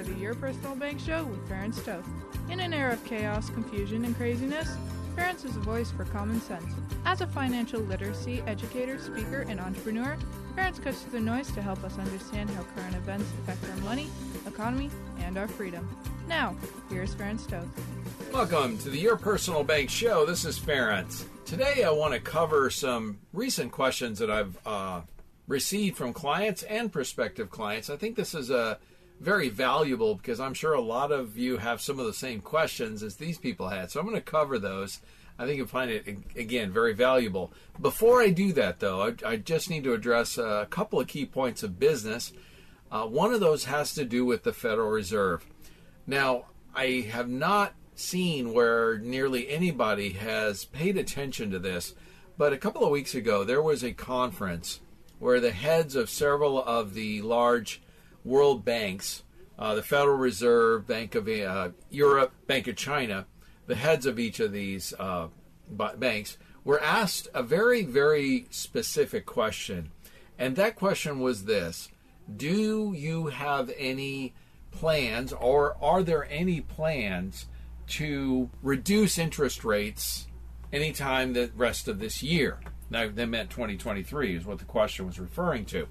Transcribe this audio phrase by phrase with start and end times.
[0.00, 2.08] for the Your Personal Bank Show with Ferenc Toth.
[2.48, 4.74] In an era of chaos, confusion, and craziness,
[5.14, 6.72] Ferenc is a voice for common sense.
[7.04, 10.16] As a financial literacy educator, speaker, and entrepreneur,
[10.56, 14.08] Ferenc cuts through the noise to help us understand how current events affect our money,
[14.46, 15.86] economy, and our freedom.
[16.26, 16.56] Now,
[16.88, 17.68] here's Ferenc Toth.
[18.32, 20.24] Welcome to the Your Personal Bank Show.
[20.24, 21.26] This is Ferenc.
[21.44, 25.02] Today I want to cover some recent questions that I've uh,
[25.46, 27.90] received from clients and prospective clients.
[27.90, 28.78] I think this is a
[29.20, 33.02] very valuable because I'm sure a lot of you have some of the same questions
[33.02, 33.90] as these people had.
[33.90, 35.00] So I'm going to cover those.
[35.38, 37.52] I think you'll find it, again, very valuable.
[37.80, 41.26] Before I do that, though, I, I just need to address a couple of key
[41.26, 42.32] points of business.
[42.90, 45.44] Uh, one of those has to do with the Federal Reserve.
[46.06, 51.94] Now, I have not seen where nearly anybody has paid attention to this,
[52.38, 54.80] but a couple of weeks ago there was a conference
[55.18, 57.82] where the heads of several of the large
[58.24, 59.22] world banks,
[59.58, 63.26] uh, the Federal Reserve, Bank of uh, Europe, Bank of China,
[63.66, 65.28] the heads of each of these uh,
[65.68, 69.90] banks were asked a very, very specific question.
[70.38, 71.88] And that question was this
[72.36, 74.34] Do you have any
[74.70, 77.46] plans, or are there any plans
[77.88, 80.26] to reduce interest rates
[80.72, 82.60] anytime the rest of this year?
[82.88, 85.86] Now, they meant 2023, is what the question was referring to.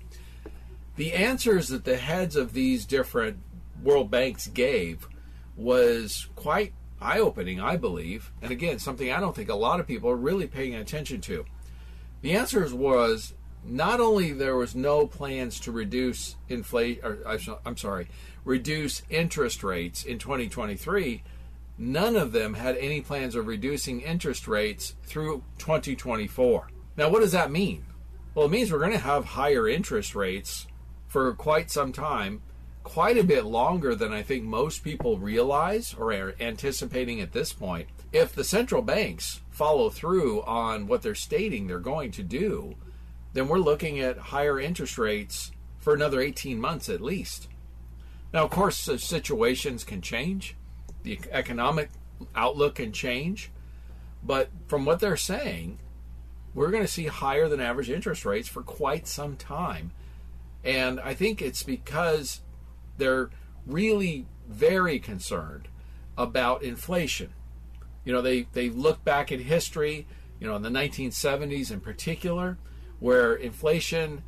[1.00, 3.38] The answers that the heads of these different
[3.82, 5.08] world banks gave
[5.56, 8.34] was quite eye opening, I believe.
[8.42, 11.46] And again, something I don't think a lot of people are really paying attention to.
[12.22, 13.34] The answers was
[13.64, 17.24] not only there was no plans to reduce inflation,
[17.66, 18.10] I'm sorry,
[18.44, 21.24] reduce interest rates in 2023,
[21.78, 26.68] none of them had any plans of reducing interest rates through 2024.
[26.98, 27.86] Now, what does that mean?
[28.36, 30.68] Well, it means we're going to have higher interest rates
[31.10, 32.42] for quite some time,
[32.84, 37.52] quite a bit longer than I think most people realize or are anticipating at this
[37.52, 37.90] point.
[38.14, 42.76] If the central banks follow through on what they're stating they're going to do,
[43.34, 47.48] then we're looking at higher interest rates for another 18 months at least.
[48.32, 50.56] Now, of course, situations can change,
[51.02, 51.90] the economic
[52.36, 53.52] outlook can change,
[54.24, 55.80] but from what they're saying,
[56.54, 59.92] we're going to see higher than average interest rates for quite some time.
[60.64, 62.42] And I think it's because
[62.98, 63.30] they're
[63.66, 65.68] really very concerned
[66.18, 67.34] about inflation.
[68.04, 70.08] You know, they, they look back at history,
[70.40, 72.58] you know, in the 1970s in particular,
[73.00, 74.24] where inflation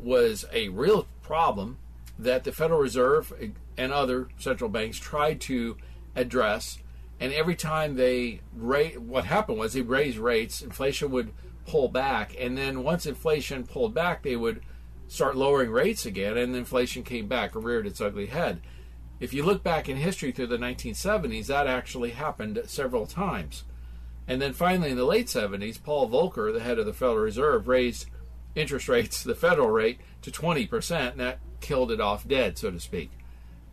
[0.00, 1.78] was a real problem
[2.18, 3.32] that the Federal Reserve
[3.76, 5.76] and other central banks tried to
[6.14, 6.78] address.
[7.20, 11.32] And every time they rate, what happened was they raised rates, inflation would
[11.66, 14.62] pull back, and then once inflation pulled back, they would
[15.12, 18.62] start lowering rates again, and inflation came back, reared its ugly head.
[19.20, 23.64] If you look back in history through the 1970s, that actually happened several times.
[24.26, 27.68] And then finally, in the late 70s, Paul Volcker, the head of the Federal Reserve,
[27.68, 28.06] raised
[28.54, 32.80] interest rates, the federal rate, to 20%, and that killed it off dead, so to
[32.80, 33.10] speak.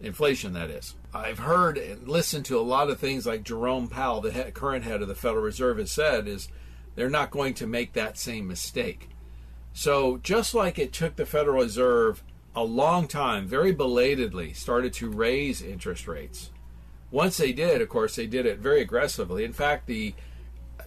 [0.02, 0.96] Inflation, that is.
[1.14, 5.02] I've heard and listened to a lot of things like Jerome Powell, the current head
[5.02, 6.50] of the Federal Reserve, has said is
[6.96, 9.10] they're not going to make that same mistake.
[9.74, 12.24] So, just like it took the Federal Reserve
[12.56, 16.50] a long time, very belatedly, started to raise interest rates.
[17.12, 19.44] Once they did, of course, they did it very aggressively.
[19.44, 20.14] In fact, the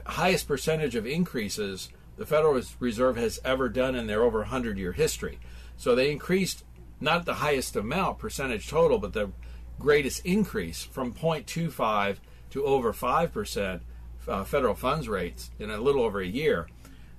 [0.06, 4.92] highest percentage of increases the Federal Reserve has ever done in their over 100 year
[4.92, 5.38] history.
[5.76, 6.64] So they increased
[7.00, 9.32] not the highest amount, percentage total, but the
[9.78, 12.18] greatest increase from 0.25
[12.50, 13.80] to over 5%
[14.28, 16.68] uh, federal funds rates in a little over a year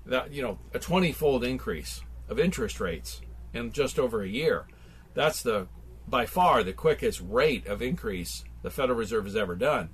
[0.06, 3.22] that you know a 20 fold increase of interest rates
[3.54, 4.66] in just over a year
[5.14, 5.68] that's the
[6.08, 9.90] by far the quickest rate of increase the federal reserve has ever done.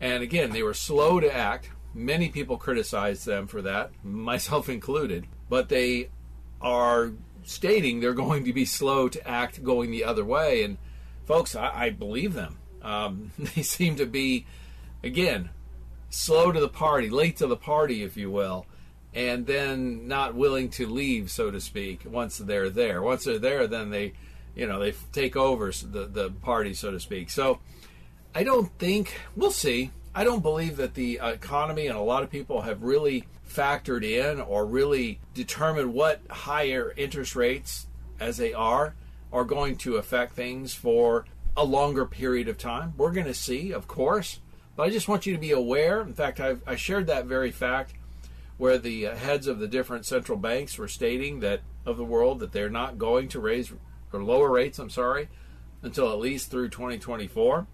[0.00, 1.70] And again they were slow to act.
[1.92, 6.10] Many people criticized them for that myself included but they
[6.60, 7.12] are
[7.42, 10.62] stating they're going to be slow to act going the other way.
[10.62, 10.78] And
[11.24, 12.58] folks i, I believe them.
[12.82, 14.46] Um, they seem to be
[15.02, 15.50] again
[16.10, 18.66] slow to the party late to the party if you will
[19.14, 23.00] and then not willing to leave, so to speak, once they're there.
[23.00, 24.12] Once they're there, then they,
[24.56, 27.30] you know, they take over the the party, so to speak.
[27.30, 27.60] So
[28.34, 29.92] I don't think we'll see.
[30.14, 34.04] I don't believe that the uh, economy and a lot of people have really factored
[34.04, 37.86] in or really determined what higher interest rates,
[38.18, 38.94] as they are,
[39.32, 41.24] are going to affect things for
[41.56, 42.94] a longer period of time.
[42.96, 44.40] We're going to see, of course,
[44.76, 46.00] but I just want you to be aware.
[46.00, 47.94] In fact, I've, I shared that very fact
[48.64, 52.38] where the uh, heads of the different central banks were stating that of the world
[52.38, 53.70] that they're not going to raise
[54.10, 54.78] or lower rates.
[54.78, 55.28] I'm sorry,
[55.82, 57.66] until at least through 2024.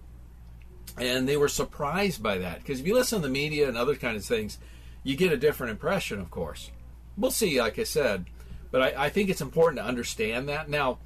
[0.99, 3.95] And they were surprised by that because if you listen to the media and other
[3.95, 4.59] kinds of things,
[5.05, 6.19] you get a different impression.
[6.19, 6.73] Of course,
[7.17, 7.61] we'll see.
[7.61, 8.25] Like I said,
[8.73, 10.99] but I, I think it's important to understand that now.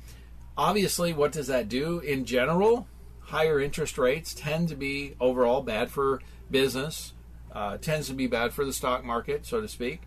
[0.57, 2.87] Obviously, what does that do in general?
[3.21, 7.13] Higher interest rates tend to be overall bad for business,
[7.55, 10.03] uh, tends to be bad for the stock market, so to speak.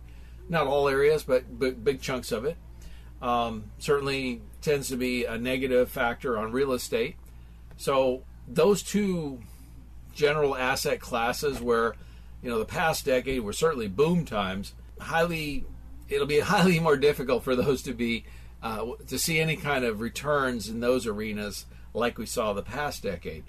[0.50, 2.58] Not all areas, but, but big chunks of it.
[3.22, 7.16] Um, certainly tends to be a negative factor on real estate.
[7.78, 9.40] So those two
[10.14, 11.96] general asset classes, where
[12.42, 15.66] you know the past decade were certainly boom times, highly
[16.10, 18.26] it'll be highly more difficult for those to be
[18.62, 23.04] uh, to see any kind of returns in those arenas like we saw the past
[23.04, 23.44] decade.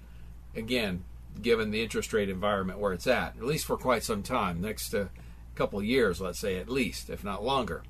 [0.55, 1.05] Again,
[1.41, 4.95] given the interest rate environment where it's at, at least for quite some time, next
[4.95, 5.07] uh,
[5.55, 7.83] couple years, let's say at least, if not longer.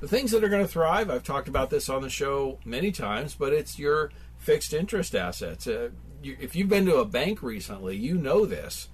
[0.00, 2.90] The things that are going to thrive, I've talked about this on the show many
[2.90, 5.66] times, but it's your fixed interest assets.
[5.66, 5.90] Uh,
[6.22, 8.88] you, if you've been to a bank recently, you know this.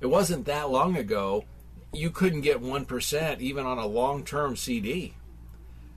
[0.00, 1.44] It wasn't that long ago
[1.92, 5.14] you couldn't get 1% even on a long term CD.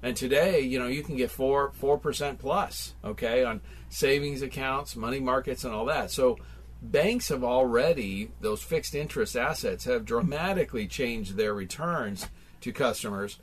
[0.01, 5.19] And today, you know, you can get 4 4% plus, okay, on savings accounts, money
[5.19, 6.11] markets and all that.
[6.11, 6.37] So
[6.83, 12.27] banks have already those fixed interest assets have dramatically changed their returns
[12.61, 13.39] to customers.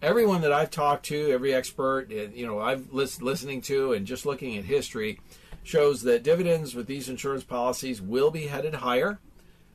[0.00, 4.06] Everyone that i've talked to every expert eh, you know i've list, listening to and
[4.06, 5.20] just looking at history
[5.62, 9.18] shows that dividends with these insurance policies will be headed higher.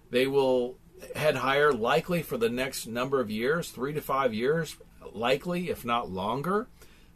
[0.10, 0.77] They will
[1.15, 4.75] head higher likely for the next number of years three to five years
[5.12, 6.68] likely if not longer.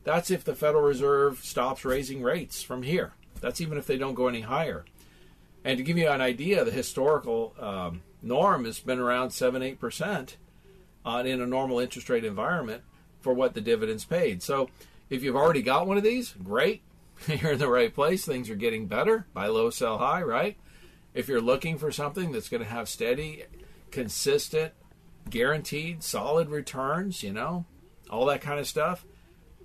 [0.04, 3.14] That's if the federal reserve stops raising rates from here.
[3.42, 4.86] That's even if they don't go any higher
[5.68, 10.36] and to give you an idea, the historical um, norm has been around 7 8%
[11.06, 12.84] uh, in a normal interest rate environment
[13.20, 14.42] for what the dividends paid.
[14.42, 14.70] So
[15.10, 16.84] if you've already got one of these, great.
[17.28, 18.24] You're in the right place.
[18.24, 19.28] Things are getting better.
[19.34, 20.56] Buy low, sell high, right?
[21.14, 23.44] If you're looking for something that's going to have steady,
[23.92, 24.72] consistent,
[25.30, 27.66] guaranteed, solid returns, you know,
[28.10, 29.04] all that kind of stuff,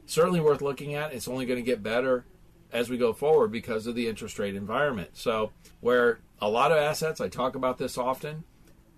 [0.06, 1.12] certainly worth looking at.
[1.12, 2.24] It's only going to get better
[2.72, 5.10] as we go forward because of the interest rate environment.
[5.14, 8.44] So, where a lot of assets, I talk about this often.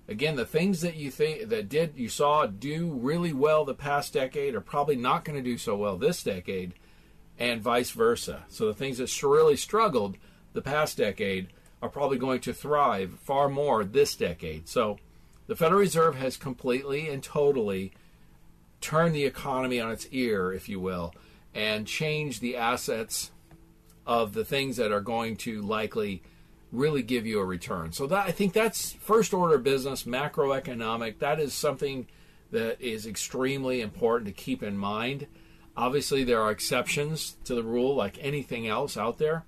[0.07, 4.13] Again, the things that you think that did you saw do really well the past
[4.13, 6.75] decade are probably not going to do so well this decade,
[7.39, 8.45] and vice versa.
[8.49, 10.17] So the things that really struggled
[10.53, 11.49] the past decade
[11.83, 14.69] are probably going to thrive far more this decade.
[14.69, 14.99] So
[15.47, 17.93] the Federal Reserve has completely and totally
[18.81, 21.15] turned the economy on its ear, if you will,
[21.55, 23.31] and changed the assets
[24.07, 26.23] of the things that are going to likely
[26.75, 27.93] really give you a return.
[27.93, 31.19] So that I think that's first order business, macroeconomic.
[31.21, 32.07] That is something
[32.51, 35.27] that is extremely important to keep in mind.
[35.77, 39.45] Obviously, there are exceptions to the rule, like anything else out there.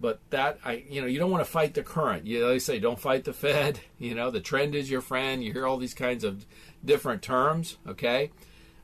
[0.00, 2.26] But that I, you know, you don't want to fight the current.
[2.26, 3.80] You they say don't fight the Fed.
[3.98, 5.44] You know, the trend is your friend.
[5.44, 6.46] You hear all these kinds of
[6.82, 7.76] different terms.
[7.86, 8.30] Okay,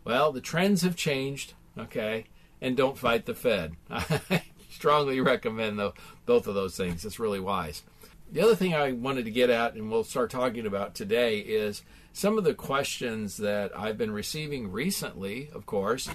[0.05, 1.55] well, the trends have changed.
[1.79, 2.27] Okay,
[2.61, 3.77] and don't fight the Fed.
[4.77, 5.93] strongly recommend the,
[6.25, 7.05] both of those things.
[7.05, 7.83] It's really wise.
[8.31, 11.83] The other thing I wanted to get at, and we'll start talking about today, is
[12.13, 16.09] some of the questions that I've been receiving recently, of course,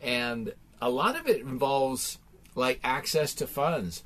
[0.00, 2.18] and a lot of it involves
[2.54, 4.02] like access to funds.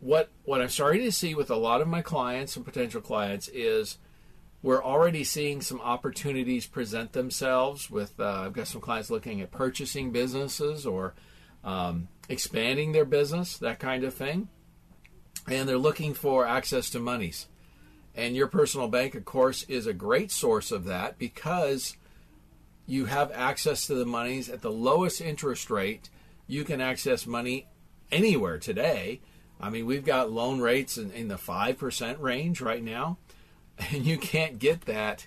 [0.00, 3.48] What what I'm starting to see with a lot of my clients and potential clients
[3.48, 3.98] is
[4.62, 7.90] we're already seeing some opportunities present themselves.
[7.90, 11.14] With uh, I've got some clients looking at purchasing businesses or
[11.64, 14.48] um, expanding their business, that kind of thing.
[15.46, 17.46] And they're looking for access to monies.
[18.14, 21.96] And your personal bank, of course, is a great source of that because
[22.86, 26.10] you have access to the monies at the lowest interest rate.
[26.46, 27.68] You can access money
[28.10, 29.20] anywhere today.
[29.60, 33.18] I mean, we've got loan rates in, in the 5% range right now,
[33.92, 35.26] and you can't get that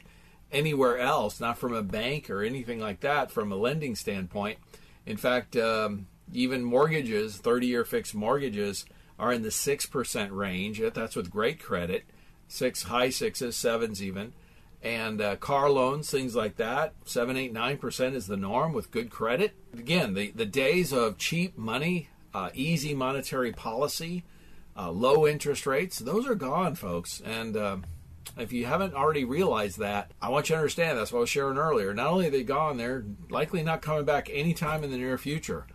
[0.51, 4.57] anywhere else, not from a bank or anything like that from a lending standpoint.
[5.05, 8.85] In fact, um, even mortgages, 30 year fixed mortgages,
[9.19, 10.81] are in the 6% range.
[10.93, 12.05] That's with great credit,
[12.47, 14.33] six high sixes, sevens even.
[14.81, 16.93] and uh, car loans, things like that.
[17.05, 19.53] Seven, eight, nine percent is the norm with good credit.
[19.77, 24.23] Again, the the days of cheap money, uh, easy monetary policy,
[24.75, 27.21] uh, low interest rates, those are gone, folks.
[27.23, 27.77] And uh,
[28.37, 31.29] if you haven't already realized that, I want you to understand that's what I was
[31.29, 31.93] sharing earlier.
[31.93, 35.67] Not only are they gone, they're likely not coming back anytime in the near future.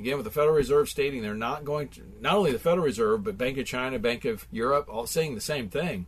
[0.00, 3.22] Again, with the Federal Reserve stating they're not going to, not only the Federal Reserve,
[3.22, 6.06] but Bank of China, Bank of Europe, all saying the same thing,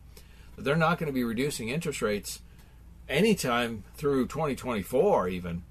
[0.55, 2.41] that they're not going to be reducing interest rates
[3.07, 5.61] anytime through 2024, even.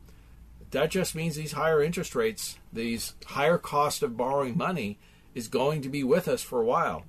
[0.71, 5.01] That just means these higher interest rates, these higher cost of borrowing money,
[5.35, 7.03] is going to be with us for a while.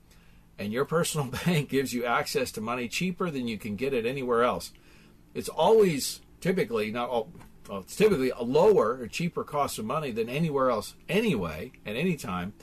[0.58, 4.08] And your personal bank gives you access to money cheaper than you can get it
[4.08, 4.72] anywhere else.
[5.36, 7.30] It's always typically not all,
[7.68, 11.96] well, it's typically a lower or cheaper cost of money than anywhere else anyway at
[11.96, 12.54] any time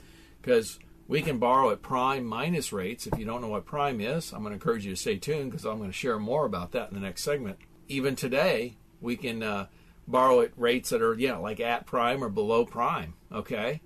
[0.41, 3.07] because we can borrow at prime minus rates.
[3.07, 5.51] If you don't know what prime is, I'm going to encourage you to stay tuned
[5.51, 7.57] because I'm going to share more about that in the next segment.
[7.87, 9.65] Even today, we can uh,
[10.07, 13.15] borrow at rates that are yeah like at prime or below prime.
[13.31, 13.81] Okay,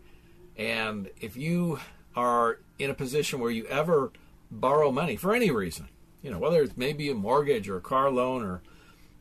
[0.57, 1.79] and if you
[2.15, 4.11] are in a position where you ever
[4.51, 5.87] borrow money for any reason,
[6.21, 8.61] you know whether it's maybe a mortgage or a car loan or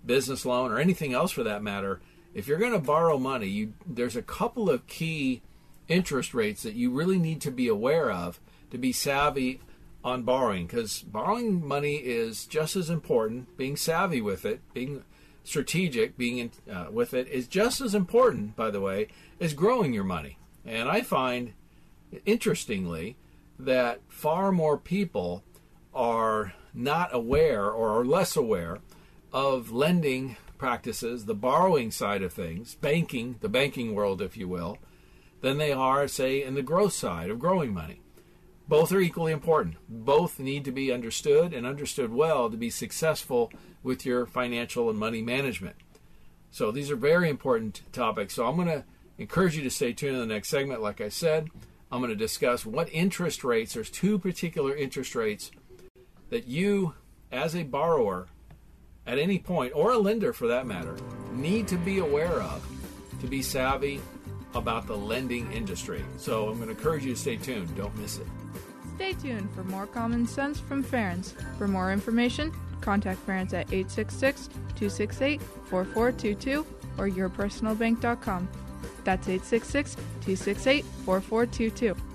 [0.06, 2.00] business loan or anything else for that matter,
[2.34, 5.42] if you're going to borrow money, you, there's a couple of key
[5.88, 9.60] interest rates that you really need to be aware of to be savvy
[10.02, 13.56] on borrowing because borrowing money is just as important.
[13.56, 15.04] Being savvy with it, being
[15.44, 19.08] strategic, being in, uh, with it is just as important, by the way,
[19.40, 20.38] as growing your money.
[20.64, 21.52] And I find,
[22.26, 23.16] interestingly,
[23.58, 25.44] that far more people
[25.94, 28.78] are not aware or are less aware
[29.34, 34.78] of lending practices, the borrowing side of things, banking, the banking world, if you will,
[35.40, 38.00] than they are, say, in the growth side of growing money.
[38.68, 39.76] Both are equally important.
[39.88, 44.98] Both need to be understood and understood well to be successful with your financial and
[44.98, 45.76] money management.
[46.52, 48.34] So these are very important topics.
[48.34, 48.84] So I'm going to
[49.18, 50.80] encourage you to stay tuned in the next segment.
[50.80, 51.50] Like I said,
[51.90, 55.50] I'm going to discuss what interest rates, there's two particular interest rates
[56.30, 56.94] that you,
[57.32, 58.28] as a borrower,
[59.06, 60.96] at any point, or a lender for that matter,
[61.32, 62.66] need to be aware of
[63.20, 64.00] to be savvy
[64.54, 66.04] about the lending industry.
[66.16, 67.74] So I'm going to encourage you to stay tuned.
[67.76, 68.26] Don't miss it.
[68.96, 71.32] Stay tuned for more common sense from Ferenc.
[71.58, 76.66] For more information, contact Ferenc at 866 268 4422
[76.98, 78.48] or yourpersonalbank.com.
[79.02, 82.13] That's 866 268 4422.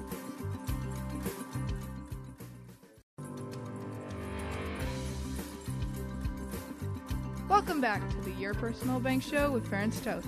[7.70, 10.26] Welcome back to the Your Personal Bank Show with Ferenc Toth.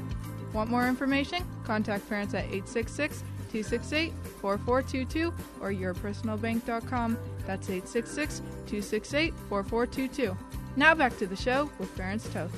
[0.53, 1.43] Want more information?
[1.63, 7.17] Contact Ferenc at 866 268 4422 or yourpersonalbank.com.
[7.47, 10.37] That's 866 268 4422.
[10.75, 12.51] Now back to the show with Ferenc Toth.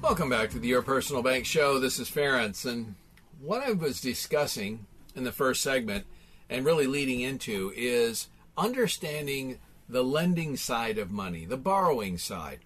[0.00, 1.78] Welcome back to the Your Personal Bank Show.
[1.78, 2.94] This is Ferenc, and
[3.38, 6.06] what I was discussing in the first segment
[6.48, 9.58] and really leading into is understanding
[9.90, 12.60] the lending side of money, the borrowing side.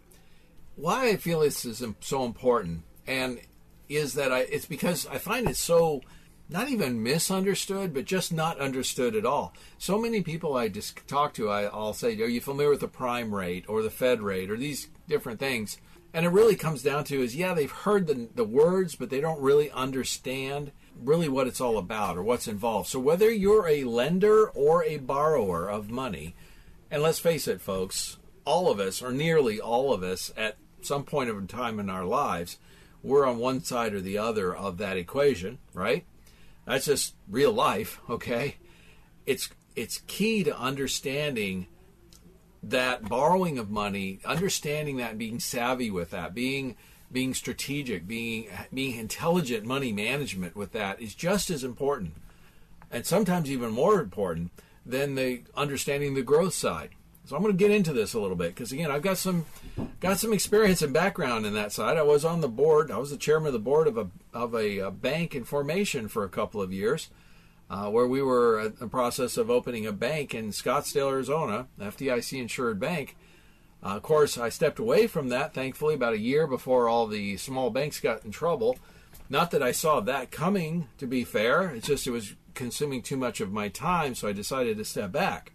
[0.77, 3.41] Why I feel this is so important, and
[3.89, 6.01] is that I, it's because I find it so
[6.49, 9.55] not even misunderstood, but just not understood at all.
[9.79, 12.89] So many people I just talk to, I, I'll say, "Are you familiar with the
[12.89, 15.79] prime rate or the Fed rate or these different things?"
[16.15, 19.21] And it really comes down to is, yeah, they've heard the the words, but they
[19.21, 22.89] don't really understand really what it's all about or what's involved.
[22.89, 26.35] So whether you're a lender or a borrower of money,
[26.91, 31.05] and let's face it, folks, all of us, or nearly all of us, at some
[31.05, 32.59] point of time in our lives,
[33.03, 36.05] we're on one side or the other of that equation, right?
[36.67, 38.57] That's just real life, okay?
[39.27, 41.67] It's it's key to understanding
[42.63, 46.77] that borrowing of money, understanding that, being savvy with that, being
[47.11, 52.15] being strategic, being being intelligent money management with that is just as important,
[52.91, 54.51] and sometimes even more important
[54.87, 56.91] than the understanding the growth side.
[57.25, 59.47] So I'm going to get into this a little bit because again, I've got some
[60.01, 61.97] got some experience and background in that side.
[61.97, 62.91] I was on the board.
[62.91, 66.09] I was the chairman of the board of a of a, a bank in formation
[66.09, 67.11] for a couple of years,
[67.71, 72.41] uh, where we were in the process of opening a bank in Scottsdale, Arizona, FDIC
[72.41, 73.17] insured bank.
[73.85, 77.37] Uh, of course, I stepped away from that, thankfully, about a year before all the
[77.37, 78.79] small banks got in trouble.
[79.29, 81.71] Not that I saw that coming, to be fair.
[81.71, 85.11] It's just it was consuming too much of my time, so I decided to step
[85.11, 85.53] back.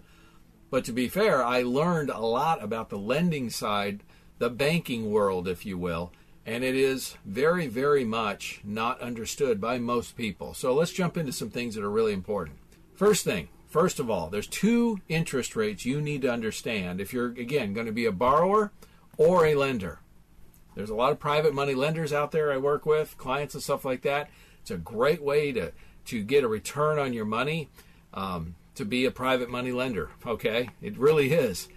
[0.69, 4.03] But to be fair, I learned a lot about the lending side,
[4.37, 6.11] the banking world, if you will,
[6.45, 10.53] and it is very, very much not understood by most people.
[10.53, 12.57] So let's jump into some things that are really important.
[12.95, 17.27] First thing, first of all, there's two interest rates you need to understand if you're,
[17.27, 18.71] again, going to be a borrower
[19.17, 19.99] or a lender.
[20.75, 23.83] There's a lot of private money lenders out there I work with, clients and stuff
[23.83, 24.29] like that.
[24.61, 25.71] It's a great way to,
[26.05, 27.69] to get a return on your money
[28.13, 30.09] um, to be a private money lender.
[30.25, 31.67] Okay, it really is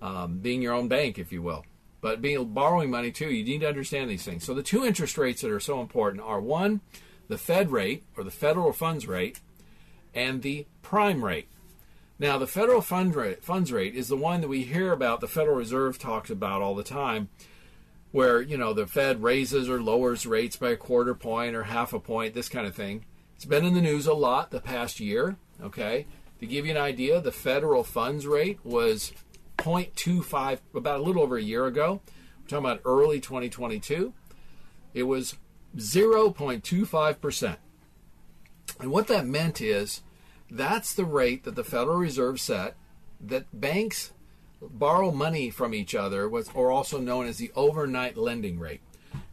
[0.00, 1.64] um, being your own bank, if you will.
[2.00, 4.44] But being borrowing money too, you need to understand these things.
[4.44, 6.80] So the two interest rates that are so important are one,
[7.28, 9.40] the Fed rate or the federal funds rate,
[10.14, 11.48] and the prime rate.
[12.20, 15.20] Now, the federal fund rate, funds rate is the one that we hear about.
[15.20, 17.28] The Federal Reserve talks about all the time,
[18.10, 21.92] where you know the Fed raises or lowers rates by a quarter point or half
[21.92, 23.04] a point, this kind of thing.
[23.36, 25.36] It's been in the news a lot the past year.
[25.62, 26.06] Okay,
[26.40, 29.12] to give you an idea, the federal funds rate was
[29.58, 32.00] 0.25 about a little over a year ago.
[32.40, 34.12] We're talking about early 2022.
[34.94, 35.36] It was
[35.76, 37.56] 0.25%.
[38.80, 40.02] And what that meant is
[40.50, 42.76] that's the rate that the Federal Reserve set
[43.20, 44.12] that banks
[44.60, 48.80] borrow money from each other, or also known as the overnight lending rate.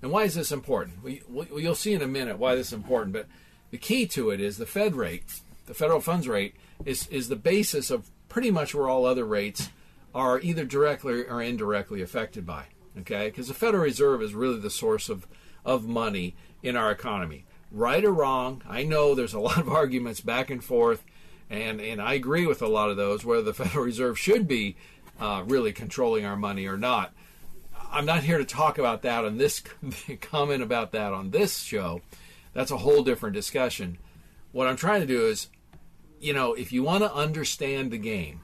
[0.02, 1.04] And why is this important?
[1.04, 3.28] We, we, you'll see in a minute why this is important, but
[3.72, 5.24] the key to it is the Fed rate,
[5.66, 9.70] the federal funds rate, is, is the basis of pretty much where all other rates
[10.14, 12.66] are either directly or indirectly affected by.
[13.00, 15.28] Okay, because the Federal Reserve is really the source of,
[15.66, 17.46] of money in our economy.
[17.72, 21.04] Right or wrong, I know there's a lot of arguments back and forth,
[21.50, 24.78] and, and I agree with a lot of those, whether the Federal Reserve should be
[25.20, 27.14] uh, really controlling our money or not.
[27.92, 29.62] I'm not here to talk about that on this
[30.22, 32.02] comment about that on this show.
[32.54, 33.98] That's a whole different discussion.
[34.52, 35.48] What I'm trying to do is,
[36.20, 38.42] you know, if you want to understand the game,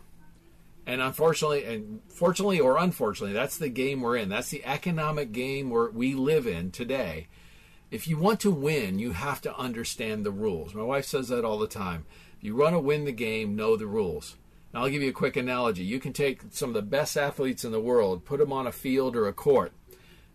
[0.86, 4.30] and unfortunately, and fortunately or unfortunately, that's the game we're in.
[4.30, 7.28] That's the economic game where we live in today.
[7.92, 10.74] If you want to win, you have to understand the rules.
[10.74, 12.06] My wife says that all the time.
[12.38, 14.38] If you want to win the game, know the rules.
[14.74, 15.84] Now, I'll give you a quick analogy.
[15.84, 18.72] You can take some of the best athletes in the world, put them on a
[18.72, 19.74] field or a court,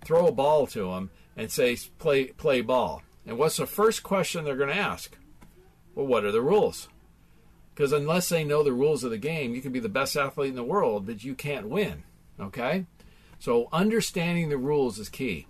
[0.04, 3.02] throw a ball to them, and say, play, play ball.
[3.26, 5.16] And what's the first question they're going to ask?
[5.94, 6.88] Well, what are the rules?
[7.76, 10.48] Because unless they know the rules of the game, you can be the best athlete
[10.48, 12.04] in the world, but you can't win.
[12.40, 12.86] Okay?
[13.38, 15.46] So understanding the rules is key.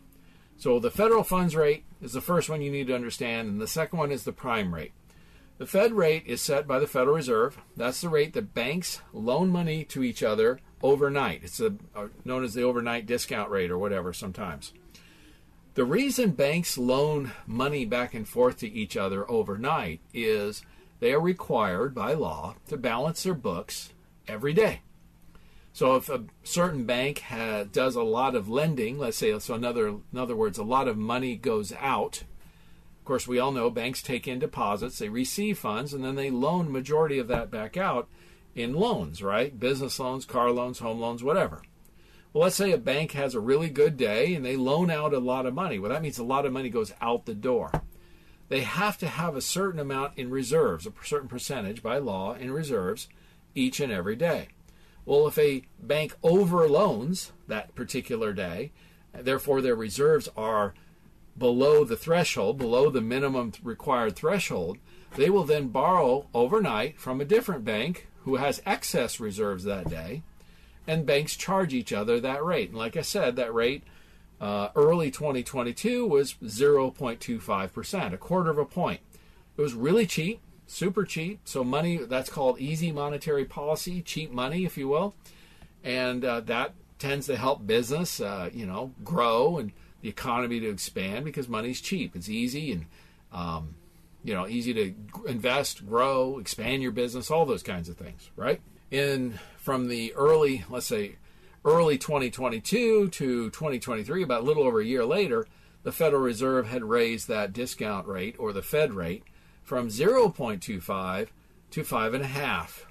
[0.57, 3.68] So the federal funds rate is the first one you need to understand, and the
[3.68, 4.90] second one is the prime rate.
[5.59, 7.59] The Fed rate is set by the Federal Reserve.
[7.77, 11.44] That's the rate that banks loan money to each other overnight.
[11.44, 11.74] It's a,
[12.24, 14.72] known as the overnight discount rate or whatever sometimes.
[15.74, 20.62] The reason banks loan money back and forth to each other overnight is
[21.00, 23.92] they are required by law to balance their books
[24.26, 24.80] every day.
[25.72, 27.22] So if a certain bank
[27.72, 30.96] does a lot of lending, let's say, so another, in other words, a lot of
[30.96, 32.22] money goes out.
[32.98, 36.30] Of course, we all know banks take in deposits, they receive funds, and then they
[36.30, 38.09] loan majority of that back out
[38.54, 39.61] in loans, right?
[39.61, 41.62] Business loans, car loans, home loans, whatever.
[42.32, 45.18] Well, let's say a bank has a really good day and they loan out a
[45.18, 45.78] lot of money.
[45.78, 47.70] Well, that means a lot of money goes out the door
[48.48, 52.52] they have to have a certain amount in reserves, a certain percentage by law in
[52.52, 53.09] reserves
[53.54, 54.48] each and every day.
[55.04, 58.72] Well, if a bank overloans that particular day,
[59.12, 60.74] therefore their reserves are
[61.38, 64.78] below the threshold, below the minimum required threshold,
[65.16, 70.22] they will then borrow overnight from a different bank who has excess reserves that day,
[70.87, 72.70] and banks charge each other that rate.
[72.70, 73.85] And like I said, that rate
[74.40, 79.01] uh, early 2022 was 0.25%, a quarter of a point.
[79.57, 81.40] It was really cheap, super cheap.
[81.44, 85.14] So, money that's called easy monetary policy, cheap money, if you will.
[85.83, 89.72] And uh, that tends to help business, uh, you know, grow and
[90.03, 92.14] the economy to expand because money's cheap.
[92.14, 92.87] It's easy and,
[93.33, 93.77] um,
[94.22, 94.94] you know, easy to
[95.27, 98.61] invest, grow, expand your business, all those kinds of things, right?
[98.90, 101.16] In from the early, let's say,
[101.66, 105.46] early 2022 to 2023, about a little over a year later,
[105.83, 109.24] the Federal Reserve had raised that discount rate, or the Fed rate,
[109.64, 111.29] from 0.25
[111.70, 112.85] to 5.5.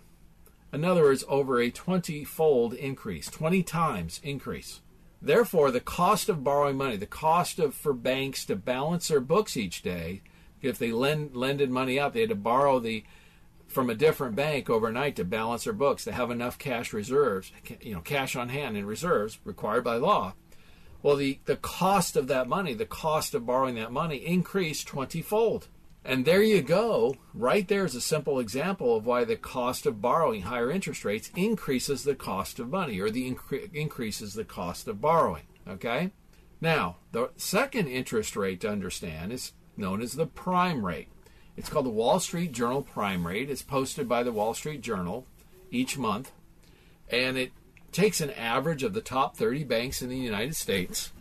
[0.73, 4.81] In other words, over a 20 fold increase, 20 times increase.
[5.21, 9.55] Therefore, the cost of borrowing money, the cost of for banks to balance their books
[9.55, 10.21] each day,
[10.61, 13.05] if they lend lended money out, they had to borrow the
[13.75, 17.93] from a different bank overnight to balance their books to have enough cash reserves, you
[17.93, 20.33] know, cash on hand in reserves required by law.
[21.03, 25.21] Well, the, the cost of that money, the cost of borrowing that money increased 20
[25.21, 25.67] fold.
[26.05, 27.15] And there you go.
[27.33, 31.29] Right there is a simple example of why the cost of borrowing higher interest rates
[31.35, 35.47] increases the cost of money or the incre- increases the cost of borrowing.
[35.67, 36.11] Okay?
[36.61, 41.09] Now, the second interest rate to understand is known as the prime rate.
[41.57, 43.49] It's called the Wall Street Journal Prime Rate.
[43.49, 45.25] It's posted by the Wall Street Journal
[45.71, 46.31] each month,
[47.09, 47.51] and it
[47.91, 51.11] takes an average of the top 30 banks in the United States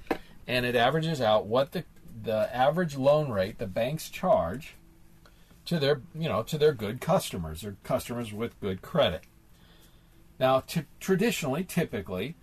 [0.46, 1.84] and it averages out what the
[2.22, 4.74] the average loan rate the banks charge
[5.64, 9.22] to their you know to their good customers or customers with good credit.
[10.38, 12.34] Now, t- traditionally, typically,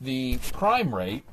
[0.00, 1.24] the prime rate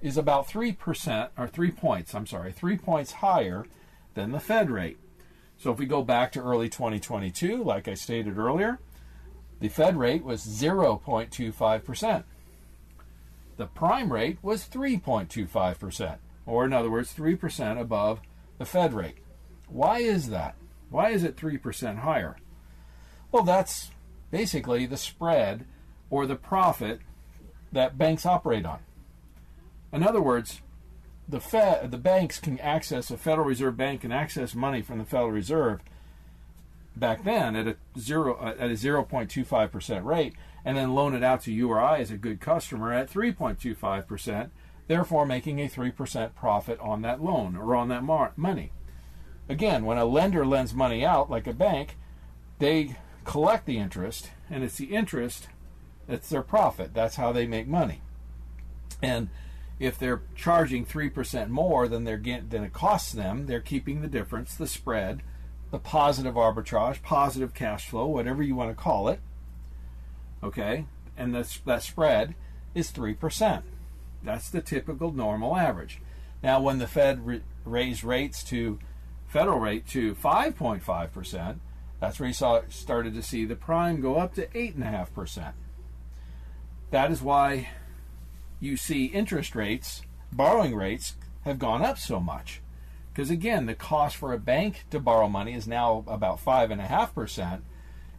[0.00, 2.14] is about three percent or three points.
[2.14, 3.66] I'm sorry, three points higher
[4.14, 4.98] than the Fed rate.
[5.62, 8.80] So if we go back to early 2022, like I stated earlier,
[9.60, 12.24] the Fed rate was 0.25 percent.
[13.58, 18.20] The prime rate was 3.25 percent, or in other words, three percent above
[18.58, 19.18] the Fed rate.
[19.68, 20.56] Why is that?
[20.90, 22.36] Why is it 3% higher?
[23.30, 23.92] Well, that's
[24.32, 25.64] basically the spread
[26.10, 27.00] or the profit
[27.70, 28.80] that banks operate on.
[29.92, 30.60] In other words,
[31.32, 35.04] the Fed, the banks can access a Federal Reserve bank can access money from the
[35.04, 35.80] Federal Reserve
[36.94, 41.40] back then at a zero at a 0.25 percent rate, and then loan it out
[41.40, 44.52] to you or I as a good customer at 3.25 percent,
[44.88, 48.70] therefore making a three percent profit on that loan or on that mar- money.
[49.48, 51.96] Again, when a lender lends money out, like a bank,
[52.58, 55.48] they collect the interest, and it's the interest
[56.06, 56.92] that's their profit.
[56.92, 58.02] That's how they make money.
[59.02, 59.30] And
[59.82, 64.06] if they're charging 3% more than they're getting, than it costs them, they're keeping the
[64.06, 65.24] difference, the spread,
[65.72, 69.18] the positive arbitrage, positive cash flow, whatever you want to call it.
[70.40, 70.86] Okay?
[71.16, 72.36] And that's, that spread
[72.76, 73.64] is 3%.
[74.22, 76.00] That's the typical normal average.
[76.44, 78.78] Now, when the Fed re- raised rates to
[79.26, 81.58] federal rate to 5.5%,
[81.98, 85.54] that's where you saw started to see the prime go up to 8.5%.
[86.92, 87.70] That is why
[88.62, 92.62] you see interest rates, borrowing rates, have gone up so much.
[93.12, 97.60] Because again, the cost for a bank to borrow money is now about 5.5%,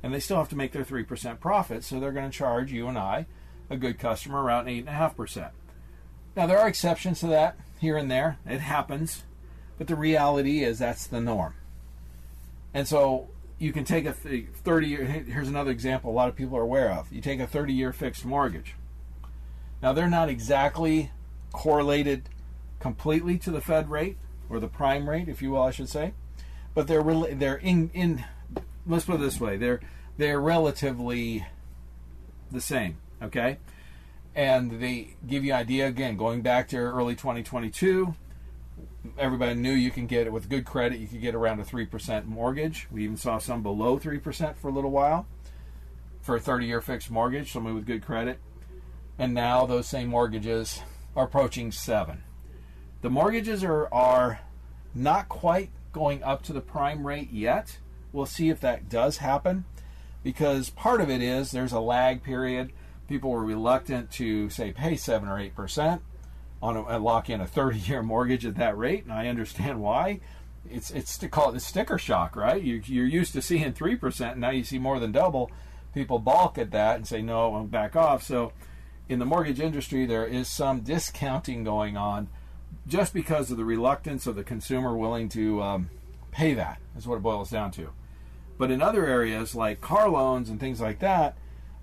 [0.03, 2.87] and they still have to make their 3% profit, so they're going to charge you
[2.87, 3.25] and I,
[3.69, 5.51] a good customer, around 8.5%.
[6.35, 8.37] Now, there are exceptions to that here and there.
[8.45, 9.23] It happens.
[9.77, 11.53] But the reality is that's the norm.
[12.73, 13.29] And so
[13.59, 16.91] you can take a 30 year, here's another example a lot of people are aware
[16.91, 17.11] of.
[17.13, 18.75] You take a 30 year fixed mortgage.
[19.83, 21.11] Now, they're not exactly
[21.51, 22.29] correlated
[22.79, 24.17] completely to the Fed rate
[24.49, 26.13] or the prime rate, if you will, I should say,
[26.73, 28.23] but they're really they're in in
[28.87, 29.81] let's put it this way they're
[30.17, 31.45] they're relatively
[32.49, 33.57] the same, okay?
[34.33, 38.15] And they give you idea again going back to early 2022
[39.17, 40.97] everybody knew you can get it with good credit.
[40.97, 42.87] You could get around a three percent mortgage.
[42.89, 45.27] We even saw some below three percent for a little while
[46.21, 47.51] for a 30-year fixed mortgage.
[47.51, 48.39] Somebody with good credit,
[49.17, 50.81] and now those same mortgages
[51.15, 52.23] are approaching seven.
[53.01, 54.41] The mortgages are are
[54.95, 57.77] not quite going up to the prime rate yet.
[58.11, 59.65] We'll see if that does happen,
[60.23, 62.71] because part of it is there's a lag period.
[63.07, 66.01] People were reluctant to say pay seven or eight percent
[66.63, 70.21] on a, lock in a 30 year mortgage at that rate, and I understand why.
[70.69, 72.61] It's it's to call it the sticker shock, right?
[72.61, 75.51] You, you're used to seeing three percent, and now you see more than double.
[75.93, 78.23] People balk at that and say no, I'm back off.
[78.23, 78.53] So,
[79.09, 82.29] in the mortgage industry, there is some discounting going on,
[82.87, 85.89] just because of the reluctance of the consumer willing to um,
[86.31, 86.79] pay that.
[86.97, 87.89] Is what it boils down to.
[88.57, 91.35] But in other areas like car loans and things like that,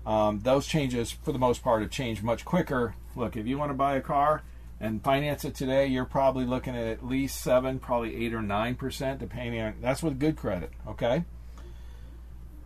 [0.05, 2.95] um, those changes, for the most part, have changed much quicker.
[3.15, 4.43] Look, if you want to buy a car,
[4.81, 8.73] and finance it today, you're probably looking at at least seven, probably eight or nine
[8.73, 9.75] percent, depending on.
[9.79, 11.23] That's with good credit, okay.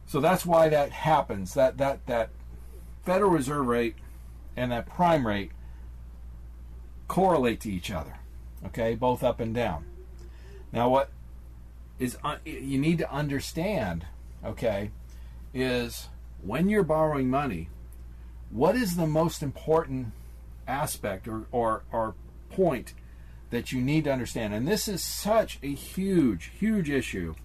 [0.08, 1.54] So that's why that happens.
[1.56, 2.30] That that that
[3.04, 3.96] Federal Reserve rate
[4.56, 5.52] and that prime rate
[7.08, 8.18] correlate to each other,
[8.66, 9.86] okay, both up and down.
[10.72, 11.12] Now, what
[12.00, 14.06] is uh, you need to understand,
[14.44, 14.92] okay,
[15.54, 16.10] is
[16.42, 17.70] when you're borrowing money,
[18.50, 20.12] what is the most important
[20.68, 22.16] aspect or, or, or
[22.50, 22.94] point
[23.50, 24.54] that you need to understand.
[24.54, 27.36] And this is such a huge, huge issue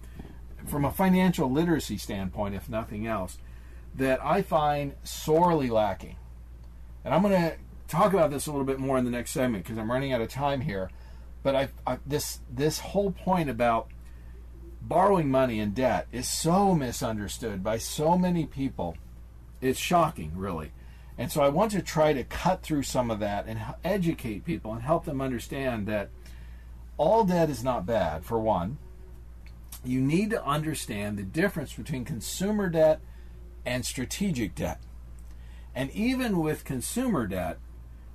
[0.65, 3.37] from a financial literacy standpoint, if nothing else,
[3.95, 6.15] that I find sorely lacking.
[7.03, 7.55] And I'm going to
[7.87, 10.21] talk about this a little bit more in the next segment because I'm running out
[10.21, 10.89] of time here.
[11.43, 13.87] But I, I, this this whole point about
[14.81, 18.97] borrowing money and debt is so misunderstood by so many people.
[19.59, 20.71] It's shocking, really.
[21.17, 24.73] And so I want to try to cut through some of that and educate people
[24.73, 26.09] and help them understand that
[26.97, 28.77] all debt is not bad, for one.
[29.83, 33.01] You need to understand the difference between consumer debt
[33.65, 34.79] and strategic debt.
[35.73, 37.57] And even with consumer debt,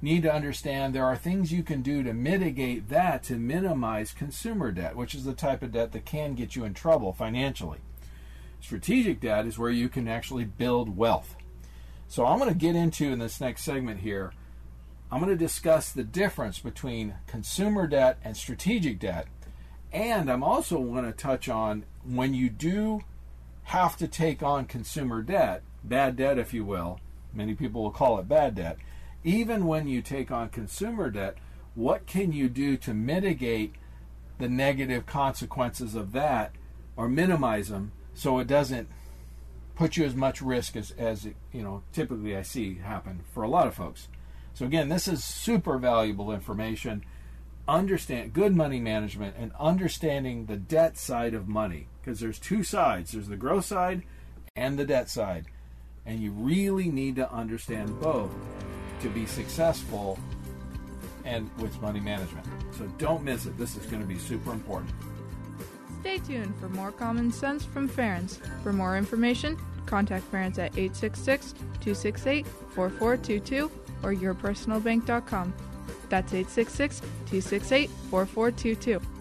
[0.02, 4.70] need to understand there are things you can do to mitigate that to minimize consumer
[4.70, 7.78] debt, which is the type of debt that can get you in trouble financially.
[8.60, 11.36] Strategic debt is where you can actually build wealth.
[12.08, 14.32] So I'm going to get into in this next segment here.
[15.10, 19.26] I'm going to discuss the difference between consumer debt and strategic debt.
[19.92, 23.02] And I'm also going to touch on when you do
[23.64, 27.00] have to take on consumer debt, bad debt, if you will.
[27.36, 28.78] Many people will call it bad debt.
[29.22, 31.36] Even when you take on consumer debt,
[31.74, 33.74] what can you do to mitigate
[34.38, 36.52] the negative consequences of that
[36.96, 38.88] or minimize them so it doesn't
[39.74, 43.42] put you as much risk as, as it, you know typically I see happen for
[43.42, 44.08] a lot of folks.
[44.54, 47.04] So again, this is super valuable information.
[47.68, 53.12] Understand good money management and understanding the debt side of money because there's two sides.
[53.12, 54.02] There's the growth side
[54.54, 55.46] and the debt side.
[56.06, 58.30] And you really need to understand both
[59.00, 60.18] to be successful
[61.24, 62.46] and with money management.
[62.78, 63.58] So don't miss it.
[63.58, 64.94] This is going to be super important.
[66.00, 68.38] Stay tuned for more common sense from Ferenc.
[68.62, 73.70] For more information, contact Ferenc at 866 268 4422
[74.02, 75.52] or yourpersonalbank.com.
[76.08, 79.15] That's 866 268 4422.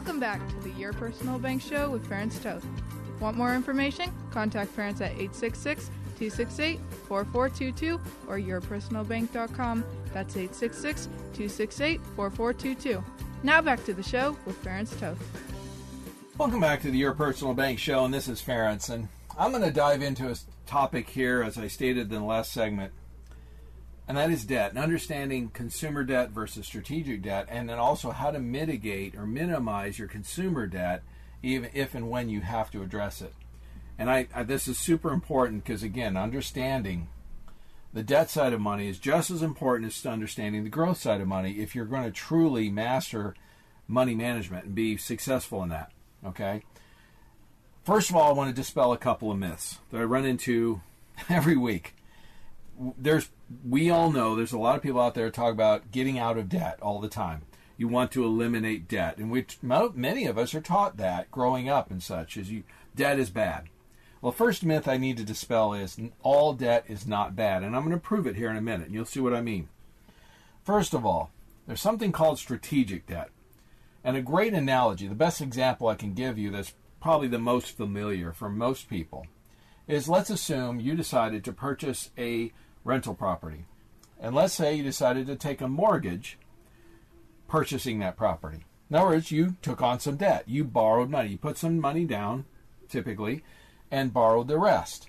[0.00, 2.64] Welcome back to the Your Personal Bank Show with Ferenc Toth.
[3.20, 4.10] Want more information?
[4.30, 9.84] Contact Ferenc at 866 268 4422 or yourpersonalbank.com.
[10.14, 13.04] That's 866 268 4422.
[13.42, 15.22] Now back to the show with Ferenc Toth.
[16.38, 18.88] Welcome back to the Your Personal Bank Show, and this is Ferenc.
[18.88, 19.06] And
[19.38, 22.94] I'm going to dive into a topic here, as I stated in the last segment,
[24.10, 28.32] and that is debt and understanding consumer debt versus strategic debt, and then also how
[28.32, 31.04] to mitigate or minimize your consumer debt
[31.44, 33.32] even if and when you have to address it.
[33.96, 37.06] And I, I this is super important because again, understanding
[37.92, 41.28] the debt side of money is just as important as understanding the growth side of
[41.28, 43.36] money if you're going to truly master
[43.86, 45.92] money management and be successful in that.
[46.26, 46.64] Okay.
[47.84, 50.80] First of all, I want to dispel a couple of myths that I run into
[51.28, 51.94] every week.
[52.98, 53.28] There's
[53.68, 56.48] we all know there's a lot of people out there talk about getting out of
[56.48, 57.42] debt all the time
[57.80, 61.90] you want to eliminate debt, and which many of us are taught that growing up
[61.90, 62.36] and such.
[62.36, 62.62] Is you
[62.94, 63.70] debt is bad.
[64.20, 67.84] Well, first myth I need to dispel is all debt is not bad, and I'm
[67.84, 69.70] going to prove it here in a minute, and you'll see what I mean.
[70.62, 71.30] First of all,
[71.66, 73.30] there's something called strategic debt,
[74.04, 77.74] and a great analogy, the best example I can give you that's probably the most
[77.74, 79.26] familiar for most people,
[79.88, 82.52] is let's assume you decided to purchase a
[82.84, 83.64] rental property,
[84.20, 86.38] and let's say you decided to take a mortgage
[87.48, 88.64] purchasing that property.
[88.88, 90.44] In other words, you took on some debt.
[90.46, 91.30] You borrowed money.
[91.30, 92.44] You put some money down,
[92.88, 93.42] typically,
[93.90, 95.08] and borrowed the rest.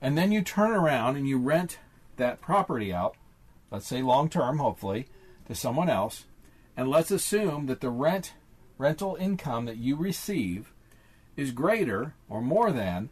[0.00, 1.78] And then you turn around and you rent
[2.16, 3.16] that property out,
[3.70, 5.08] let's say long term, hopefully,
[5.46, 6.24] to someone else.
[6.76, 8.32] And let's assume that the rent
[8.78, 10.72] rental income that you receive
[11.36, 13.10] is greater or more than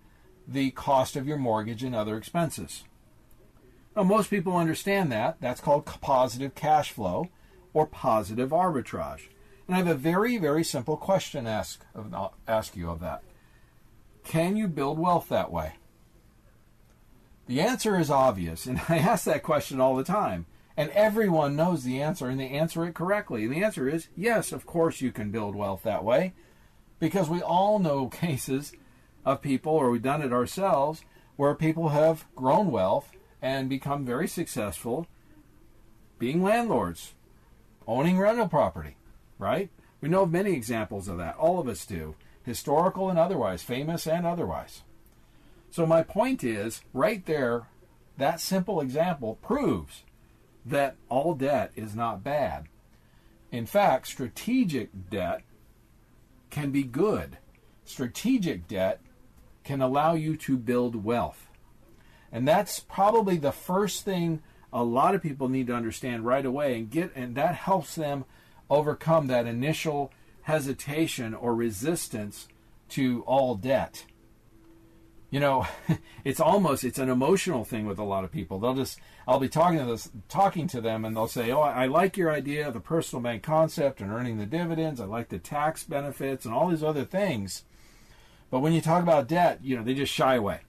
[0.48, 2.84] the cost of your mortgage and other expenses.
[4.00, 5.42] Now, most people understand that.
[5.42, 7.28] That's called positive cash flow
[7.74, 9.28] or positive arbitrage?
[9.66, 13.22] And I have a very, very simple question ask, uh, ask you of that.
[14.24, 15.74] Can you build wealth that way?
[17.46, 20.46] The answer is obvious, and I ask that question all the time.
[20.78, 23.44] And everyone knows the answer, and they answer it correctly.
[23.44, 26.32] And the answer is yes, of course you can build wealth that way.
[27.00, 28.72] Because we all know cases
[29.26, 31.04] of people, or we've done it ourselves,
[31.36, 35.06] where people have grown wealth and become very successful
[36.18, 37.14] being landlords,
[37.86, 38.96] owning rental property,
[39.38, 39.70] right?
[40.00, 41.36] We know of many examples of that.
[41.36, 44.82] All of us do, historical and otherwise, famous and otherwise.
[45.70, 47.68] So, my point is right there,
[48.18, 50.02] that simple example proves
[50.66, 52.66] that all debt is not bad.
[53.50, 55.42] In fact, strategic debt
[56.50, 57.38] can be good.
[57.84, 59.00] Strategic debt
[59.64, 61.49] can allow you to build wealth.
[62.32, 66.76] And that's probably the first thing a lot of people need to understand right away
[66.76, 68.24] and get and that helps them
[68.68, 70.12] overcome that initial
[70.42, 72.48] hesitation or resistance
[72.88, 74.04] to all debt.
[75.30, 75.66] You know
[76.24, 78.58] it's almost it's an emotional thing with a lot of people.
[78.58, 81.86] They'll just i'll be talking to this talking to them and they'll say oh i
[81.86, 85.00] like your idea of the personal bank concept and earning the dividends.
[85.00, 87.64] I like the tax benefits and all these other things.
[88.50, 90.60] But when you talk about debt you know they just shy away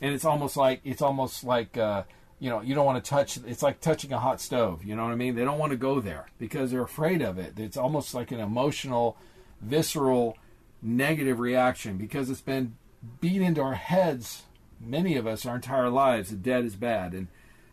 [0.00, 2.04] and it's almost like it's almost like uh,
[2.38, 3.38] you know, you don't want to touch.
[3.46, 4.84] It's like touching a hot stove.
[4.84, 5.34] You know what I mean?
[5.34, 7.58] They don't want to go there because they're afraid of it.
[7.58, 9.16] It's almost like an emotional,
[9.60, 10.36] visceral,
[10.82, 12.76] negative reaction because it's been
[13.20, 14.42] beat into our heads.
[14.80, 17.14] Many of us, our entire lives, that debt is bad.
[17.14, 17.28] And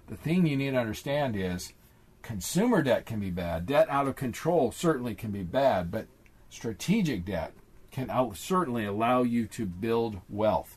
[0.08, 1.74] the thing you need to understand is,
[2.22, 3.66] consumer debt can be bad.
[3.66, 5.92] Debt out of control certainly can be bad.
[5.92, 6.08] But
[6.52, 7.54] Strategic debt
[7.92, 10.76] can certainly allow you to build wealth.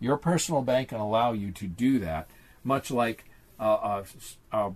[0.00, 2.28] Your personal bank can allow you to do that,
[2.62, 3.24] much like
[3.58, 4.02] uh,
[4.52, 4.70] uh,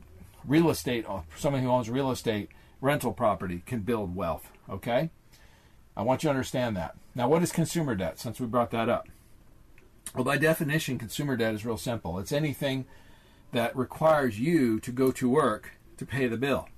[0.45, 2.49] real estate, uh, someone who owns real estate
[2.81, 4.51] rental property can build wealth.
[4.71, 5.11] Okay?
[5.97, 6.97] I want you to understand that.
[7.15, 9.09] Now, what is consumer debt, since we brought that up?
[10.15, 12.19] Well, by definition, consumer debt is real simple.
[12.19, 12.87] It's anything
[13.53, 16.69] that requires you to go to work to pay the bill.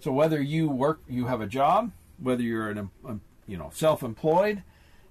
[0.00, 2.90] So whether you work, you have a job, whether you're an
[3.46, 4.62] you know self-employed,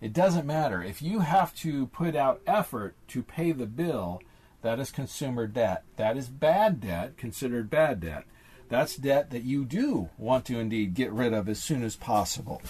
[0.03, 0.83] it doesn't matter.
[0.83, 4.21] If you have to put out effort to pay the bill,
[4.61, 5.83] that is consumer debt.
[5.95, 8.25] That is bad debt, considered bad debt.
[8.67, 12.61] That's debt that you do want to indeed get rid of as soon as possible.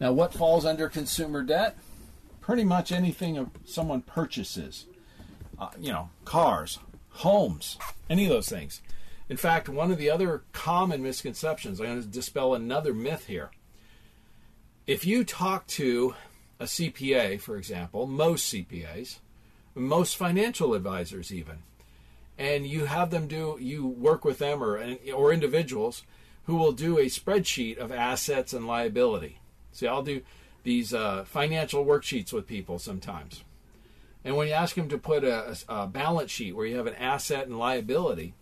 [0.00, 1.76] Now, what falls under consumer debt?
[2.40, 4.86] Pretty much anything someone purchases.
[5.56, 7.78] Uh, you know, cars, homes,
[8.10, 8.82] any of those things.
[9.28, 13.52] In fact, one of the other common misconceptions, I'm going to dispel another myth here.
[14.88, 16.16] If you talk to
[16.64, 19.18] a CPA, for example, most CPAs,
[19.74, 21.58] most financial advisors even,
[22.38, 26.02] and you have them do, you work with them or, or individuals
[26.44, 29.40] who will do a spreadsheet of assets and liability.
[29.72, 30.22] See, I'll do
[30.62, 33.44] these uh, financial worksheets with people sometimes.
[34.24, 36.94] And when you ask them to put a, a balance sheet where you have an
[36.94, 38.32] asset and liability,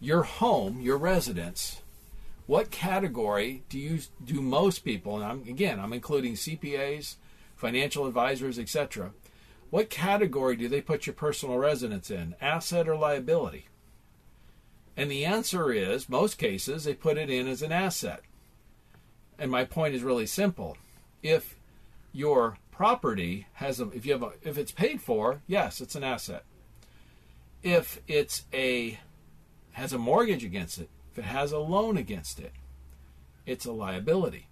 [0.00, 1.82] your home, your residence,
[2.46, 7.16] what category do you do most people and I'm again I'm including CPAs,
[7.56, 9.12] financial advisors, etc.
[9.70, 12.34] What category do they put your personal residence in?
[12.40, 13.66] Asset or liability?
[14.96, 18.20] And the answer is most cases they put it in as an asset.
[19.38, 20.76] And my point is really simple.
[21.22, 21.56] If
[22.12, 26.04] your property has a if you have a if it's paid for, yes, it's an
[26.04, 26.44] asset.
[27.62, 29.00] If it's a
[29.72, 32.52] has a mortgage against it, if it has a loan against it,
[33.46, 34.46] it's a liability.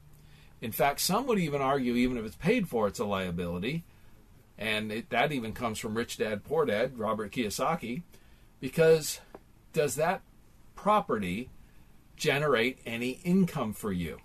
[0.63, 3.85] In fact, some would even argue, even if it's paid for, it's a liability.
[4.57, 8.03] And it, that even comes from Rich Dad Poor Dad, Robert Kiyosaki,
[8.61, 9.21] because
[9.73, 10.23] does that
[10.77, 11.51] property
[12.17, 14.21] generate any income for you?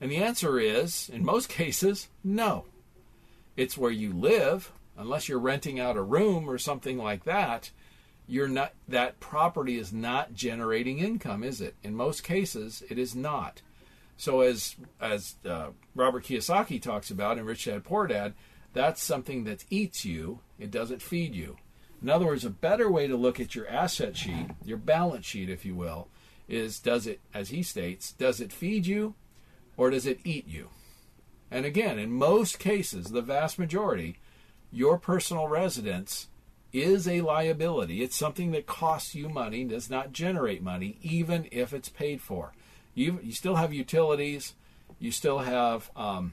[0.00, 2.66] And the answer is, in most cases, no.
[3.56, 7.70] It's where you live, unless you're renting out a room or something like that
[8.26, 11.74] you're not that property is not generating income, is it?
[11.82, 13.60] In most cases, it is not.
[14.16, 18.34] So as as uh, Robert Kiyosaki talks about in Rich Dad Poor Dad,
[18.72, 20.40] that's something that eats you.
[20.58, 21.56] It doesn't feed you.
[22.02, 25.48] In other words, a better way to look at your asset sheet, your balance sheet,
[25.48, 26.08] if you will,
[26.48, 29.14] is does it, as he states, does it feed you
[29.76, 30.68] or does it eat you?
[31.50, 34.18] And again, in most cases, the vast majority,
[34.70, 36.28] your personal residence
[36.72, 38.02] is a liability.
[38.02, 42.52] It's something that costs you money, does not generate money, even if it's paid for.
[42.94, 44.54] You, you still have utilities,
[44.98, 46.32] you still have um,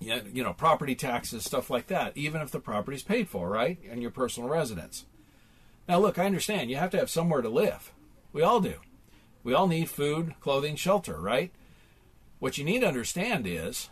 [0.00, 3.78] you know property taxes, stuff like that, even if the property is paid for, right,
[3.90, 5.04] and your personal residence.
[5.88, 7.92] Now, look, I understand you have to have somewhere to live.
[8.32, 8.74] We all do.
[9.42, 11.52] We all need food, clothing, shelter, right?
[12.38, 13.90] What you need to understand is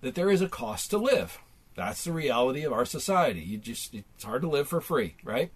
[0.00, 1.38] that there is a cost to live.
[1.74, 3.40] That's the reality of our society.
[3.40, 5.50] You just it's hard to live for free, right?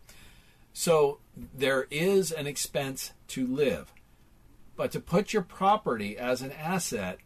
[0.72, 1.18] So
[1.54, 3.92] there is an expense to live.
[4.78, 7.18] But to put your property as an asset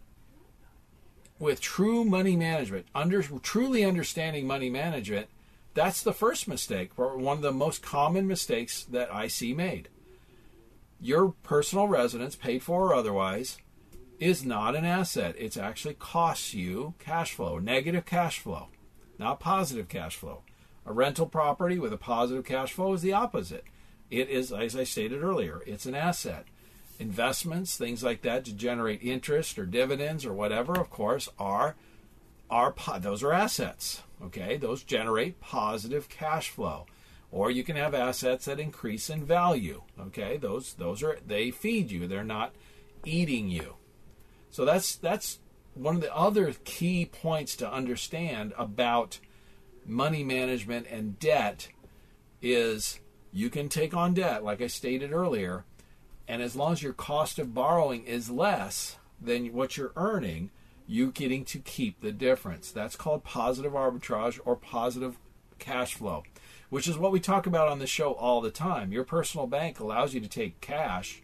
[1.39, 5.29] with true money management, under truly understanding money management,
[5.75, 9.89] that's the first mistake, or one of the most common mistakes that I see made.
[11.01, 13.59] Your personal residence, paid for or otherwise,
[14.19, 15.37] is not an asset.
[15.39, 18.67] It actually costs you cash flow, negative cash flow
[19.23, 20.43] not positive cash flow.
[20.85, 23.65] A rental property with a positive cash flow is the opposite.
[24.11, 26.45] It is, as I stated earlier, it's an asset.
[27.03, 31.75] Investments, things like that, to generate interest or dividends or whatever, of course, are
[32.49, 34.03] are those are assets.
[34.23, 36.87] Okay, those generate positive cash flow.
[37.33, 39.83] Or you can have assets that increase in value.
[39.99, 42.07] Okay, those those are they feed you.
[42.07, 42.55] They're not
[43.05, 43.75] eating you.
[44.51, 45.41] So that's that's
[45.75, 49.19] one of the other key points to understand about
[49.85, 51.69] money management and debt
[52.41, 53.01] is
[53.33, 55.65] you can take on debt, like I stated earlier,
[56.29, 60.51] and as long as your cost of borrowing is less than what you're earning,
[60.87, 62.71] you're getting to keep the difference.
[62.71, 65.17] That's called positive arbitrage or positive
[65.59, 66.25] cash flow,
[66.71, 68.93] which is what we talk about on the show all the time.
[68.93, 71.23] Your personal bank allows you to take cash,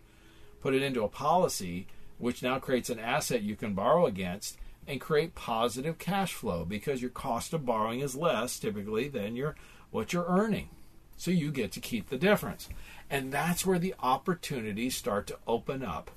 [0.60, 1.86] put it into a policy,
[2.18, 7.02] which now creates an asset you can borrow against and create positive cash flow because
[7.02, 9.54] your cost of borrowing is less typically than your
[9.90, 10.70] what you're earning.
[11.18, 12.68] So you get to keep the difference.
[13.10, 16.10] And that's where the opportunities start to open up.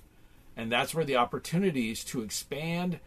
[0.56, 3.00] And that's where the opportunities to expand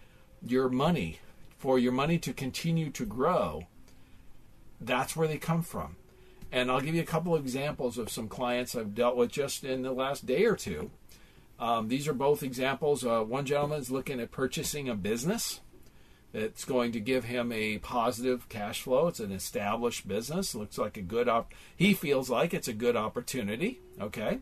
[0.44, 1.20] your money,
[1.56, 3.66] for your money to continue to grow,
[4.80, 5.96] that's where they come from.
[6.50, 9.64] And I'll give you a couple of examples of some clients I've dealt with just
[9.64, 10.90] in the last day or two.
[11.58, 13.04] Um, these are both examples.
[13.04, 15.60] Uh, one gentleman is looking at purchasing a business
[16.34, 19.06] that's going to give him a positive cash flow.
[19.06, 20.52] It's an established business.
[20.52, 21.52] Looks like a good op.
[21.76, 23.78] He feels like it's a good opportunity.
[24.00, 24.40] Okay,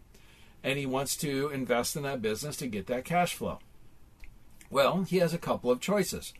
[0.64, 3.58] and he wants to invest in that business to get that cash flow.
[4.70, 6.32] Well, he has a couple of choices.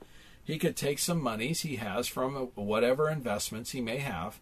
[0.42, 4.40] He could take some monies he has from whatever investments he may have,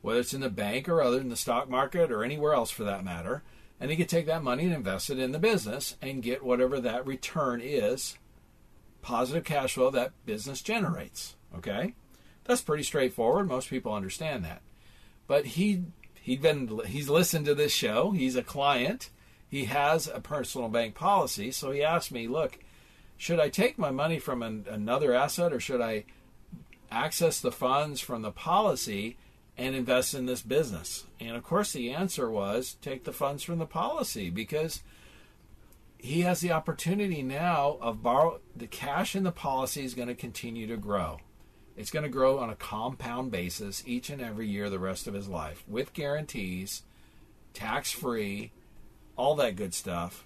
[0.00, 2.84] whether it's in the bank or other in the stock market or anywhere else for
[2.84, 3.42] that matter,
[3.80, 6.80] and he could take that money and invest it in the business and get whatever
[6.80, 8.16] that return is,
[9.06, 11.36] positive cash flow that business generates.
[11.56, 11.94] Okay?
[12.44, 13.46] That's pretty straightforward.
[13.46, 14.62] Most people understand that.
[15.28, 15.84] But he
[16.20, 18.10] he'd been he's listened to this show.
[18.10, 19.10] He's a client.
[19.48, 22.58] He has a personal bank policy, so he asked me, "Look,
[23.16, 26.04] should I take my money from an, another asset or should I
[26.90, 29.16] access the funds from the policy
[29.56, 31.04] and invest in this business?
[31.20, 34.82] And of course, the answer was take the funds from the policy because
[36.06, 40.14] he has the opportunity now of borrow the cash in the policy is going to
[40.14, 41.18] continue to grow.
[41.76, 45.14] It's going to grow on a compound basis each and every year the rest of
[45.14, 46.82] his life with guarantees,
[47.52, 48.52] tax free,
[49.16, 50.24] all that good stuff.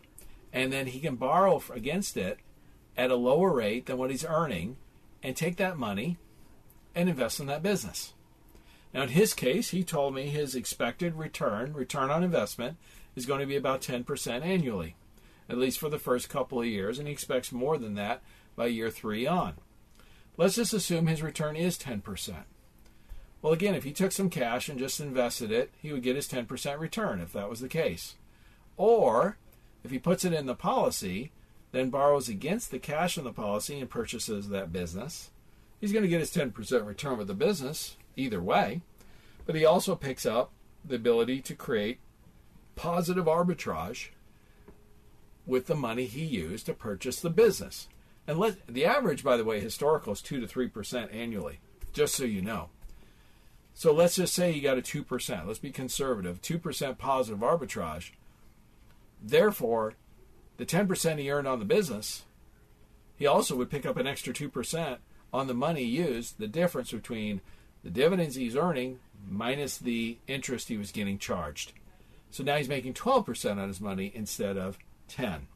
[0.53, 2.39] And then he can borrow against it
[2.97, 4.76] at a lower rate than what he's earning
[5.22, 6.18] and take that money
[6.95, 8.12] and invest in that business.
[8.93, 12.76] Now, in his case, he told me his expected return, return on investment,
[13.16, 14.97] is going to be about 10% annually,
[15.51, 18.22] at least for the first couple of years, and he expects more than that
[18.55, 19.55] by year three on.
[20.36, 22.44] Let's just assume his return is 10%.
[23.42, 26.28] Well, again, if he took some cash and just invested it, he would get his
[26.28, 28.14] 10% return if that was the case.
[28.76, 29.38] Or,
[29.82, 31.32] if he puts it in the policy,
[31.72, 35.30] then borrows against the cash in the policy and purchases that business,
[35.80, 38.82] he's going to get his 10% return with the business either way.
[39.46, 40.53] But he also picks up
[40.84, 41.98] the ability to create
[42.76, 44.11] positive arbitrage
[45.51, 47.88] with the money he used to purchase the business.
[48.26, 51.61] And let the average, by the way, historical is two to three percent annually,
[51.92, 52.68] just so you know.
[53.74, 55.46] So let's just say you got a two percent.
[55.46, 58.12] Let's be conservative, two percent positive arbitrage.
[59.22, 59.94] Therefore,
[60.57, 62.24] the 10% he earned on the business,
[63.16, 64.98] he also would pick up an extra 2%
[65.32, 67.40] on the money used, the difference between
[67.82, 68.98] the dividends he's earning
[69.28, 71.72] minus the interest he was getting charged.
[72.30, 74.78] So now he's making 12% on his money instead of
[75.11, 75.49] 10.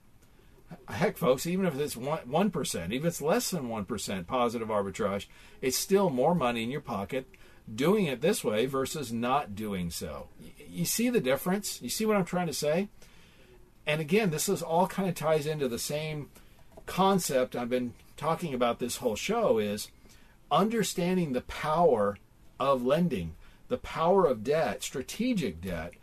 [0.89, 5.27] Heck, folks, even if it's 1%, 1% even if it's less than 1% positive arbitrage,
[5.61, 7.29] it's still more money in your pocket
[7.73, 10.29] doing it this way versus not doing so.
[10.69, 11.81] You see the difference?
[11.81, 12.89] You see what I'm trying to say?
[13.87, 16.31] and again, this is all kind of ties into the same
[16.87, 19.89] concept I've been talking about this whole show is
[20.51, 22.17] understanding the power
[22.59, 23.35] of lending,
[23.69, 25.95] the power of debt, strategic debt,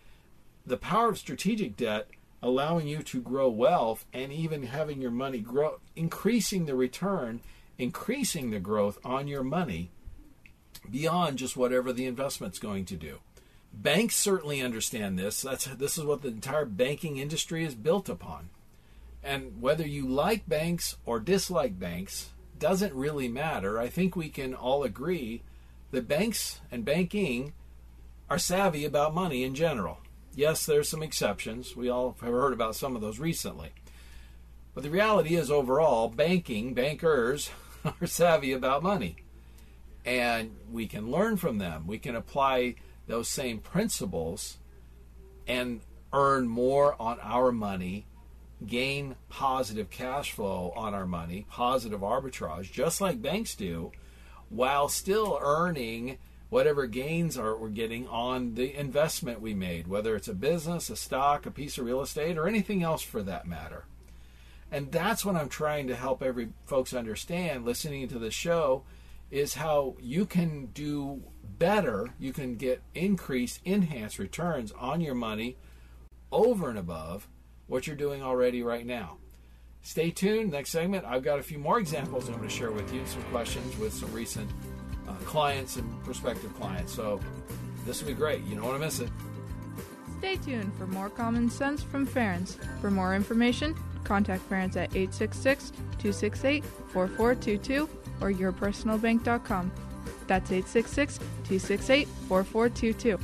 [0.66, 2.08] the power of strategic debt
[2.42, 7.42] allowing you to grow wealth and even having your money grow, increasing the return,
[7.78, 9.92] increasing the growth on your money
[10.90, 13.20] beyond just whatever the investment's going to do.
[13.74, 15.42] Banks certainly understand this.
[15.42, 18.50] That's this is what the entire banking industry is built upon.
[19.24, 22.30] And whether you like banks or dislike banks
[22.60, 23.80] doesn't really matter.
[23.80, 25.42] I think we can all agree
[25.92, 27.54] that banks and banking
[28.30, 29.98] are savvy about money in general.
[30.36, 31.76] Yes, there's some exceptions.
[31.76, 33.72] We all have heard about some of those recently.
[34.74, 37.50] But the reality is, overall, banking, bankers
[37.86, 39.18] are savvy about money.
[40.06, 41.86] And we can learn from them.
[41.86, 42.76] We can apply
[43.08, 44.58] those same principles
[45.48, 45.82] and
[46.14, 48.06] earn more on our money,
[48.66, 53.92] gain positive cash flow on our money, positive arbitrage, just like banks do,
[54.50, 56.18] while still earning
[56.52, 60.96] whatever gains are we're getting on the investment we made, whether it's a business, a
[60.98, 63.86] stock, a piece of real estate, or anything else for that matter.
[64.70, 68.84] And that's what I'm trying to help every folks understand listening to the show
[69.32, 71.24] is how you can do
[71.58, 75.56] better, you can get increased, enhanced returns on your money
[76.34, 77.30] over and above
[77.68, 79.16] what you're doing already right now.
[79.84, 80.52] Stay tuned.
[80.52, 83.24] Next segment, I've got a few more examples I'm going to share with you, some
[83.24, 84.50] questions with some recent
[85.08, 86.94] uh, clients and prospective clients.
[86.94, 87.20] So
[87.86, 88.44] this will be great.
[88.44, 89.10] You don't want to miss it.
[90.20, 92.56] Stay tuned for more common sense from Ferenc.
[92.80, 97.90] For more information, contact Ferenc at 866 268 4422
[98.22, 99.72] or yourpersonalbank.com.
[100.28, 103.20] That's 866 268 4422.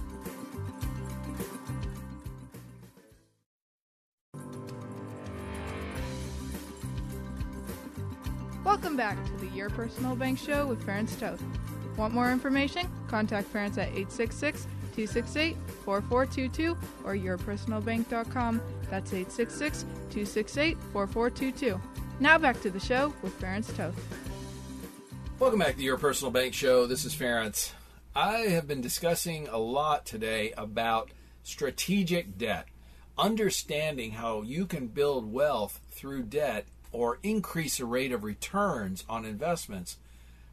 [8.68, 11.41] Welcome back to the Your Personal Bank Show with Ferenc Toth.
[11.95, 12.86] Want more information?
[13.07, 14.63] Contact Ferenc at 866
[14.93, 15.55] 268
[15.86, 18.61] 4422 or yourpersonalbank.com.
[18.89, 21.80] That's 866 268 4422.
[22.20, 23.95] Now back to the show with Ferenc Toth.
[25.39, 26.88] Welcome back to Your Personal Bank Show.
[26.88, 27.72] This is Ferenc.
[28.13, 31.11] I have been discussing a lot today about
[31.41, 32.68] strategic debt,
[33.18, 36.65] understanding how you can build wealth through debt
[36.98, 39.98] or increase the rate of returns on investments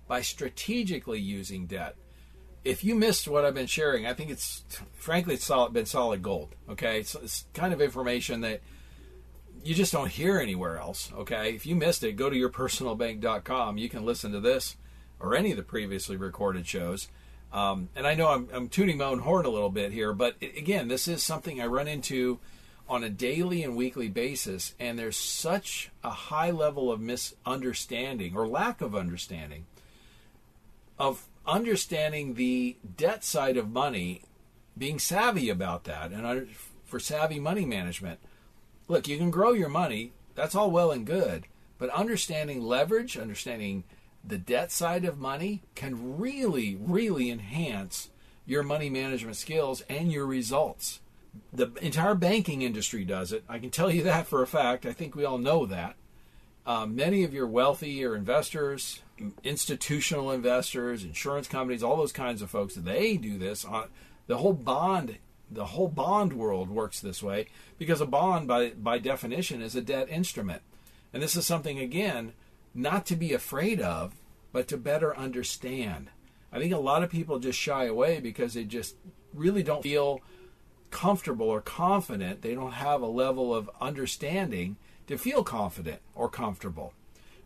[0.07, 1.97] by strategically using debt.
[2.65, 4.63] If you missed what I've been sharing, I think it's
[4.95, 6.55] frankly it's solid, been solid gold.
[6.69, 8.61] Okay, so it's kind of information that
[9.65, 11.11] you just don't hear anywhere else.
[11.15, 13.79] Okay, if you missed it, go to yourpersonalbank.com.
[13.79, 14.77] You can listen to this
[15.21, 17.09] or any of the previously recorded shows.
[17.53, 20.35] Um, and I know I'm, I'm tuning my own horn a little bit here, but
[20.43, 22.41] again, this is something I run into
[22.89, 28.47] on a daily and weekly basis, and there's such a high level of misunderstanding or
[28.47, 29.67] lack of understanding
[30.99, 34.23] of understanding the debt side of money,
[34.77, 36.49] being savvy about that, and
[36.85, 38.19] for savvy money management.
[38.89, 41.45] Look, you can grow your money, that's all well and good,
[41.79, 43.85] but understanding leverage, understanding
[44.23, 48.11] the debt side of money can really, really enhance
[48.47, 51.01] your money management skills and your results.
[51.53, 53.45] The entire banking industry does it.
[53.49, 54.87] I can tell you that for a fact.
[54.87, 55.97] I think we all know that.
[56.67, 59.03] Um, many of your wealthy or investors,
[59.43, 63.65] institutional investors, insurance companies, all those kinds of folks, they do this.
[63.65, 63.89] On,
[64.27, 65.19] the whole bond,
[65.51, 69.83] the whole bond world works this way because a bond, by by definition, is a
[69.83, 70.63] debt instrument,
[71.13, 72.33] and this is something again
[72.75, 74.15] not to be afraid of,
[74.53, 76.09] but to better understand.
[76.53, 78.97] I think a lot of people just shy away because they just
[79.35, 80.21] really don't feel
[80.95, 82.41] comfortable or confident.
[82.41, 84.77] They don't have a level of understanding
[85.09, 86.95] to feel confident or comfortable.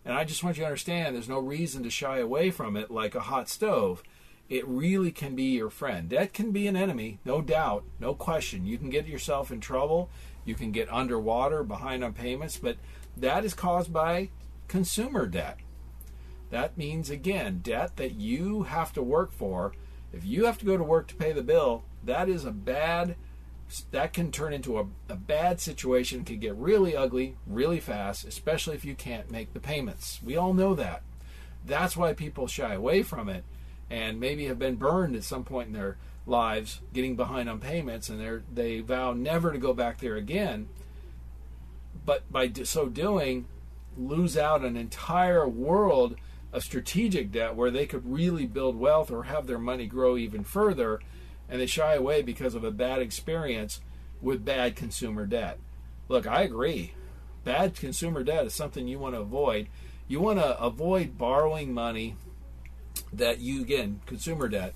[0.05, 2.91] And I just want you to understand there's no reason to shy away from it
[2.91, 4.03] like a hot stove.
[4.51, 6.11] It really can be your friend.
[6.11, 8.67] Debt can be an enemy, no doubt, no question.
[8.67, 10.11] You can get yourself in trouble,
[10.45, 12.77] you can get underwater, behind on payments, but
[13.17, 14.29] that is caused by
[14.69, 15.57] consumer debt.
[16.51, 19.73] That means, again, debt that you have to work for.
[20.13, 23.17] If you have to go to work to pay the bill, that is a bad
[23.91, 28.75] that can turn into a, a bad situation, can get really ugly really fast, especially
[28.75, 30.21] if you can't make the payments.
[30.25, 31.03] We all know that.
[31.65, 33.45] That's why people shy away from it
[33.91, 38.11] and maybe have been burned at some point in their lives getting behind on payments
[38.11, 40.69] and they they vow never to go back there again.
[42.05, 43.47] But by so doing,
[43.97, 46.17] lose out an entire world
[46.53, 50.45] of strategic debt where they could really build wealth or have their money grow even
[50.45, 51.01] further
[51.49, 53.81] and they shy away because of a bad experience
[54.21, 55.59] with bad consumer debt.
[56.09, 56.95] Look, I agree.
[57.45, 59.69] Bad consumer debt is something you want to avoid.
[60.07, 62.17] You want to avoid borrowing money
[63.13, 64.75] that you again consumer debt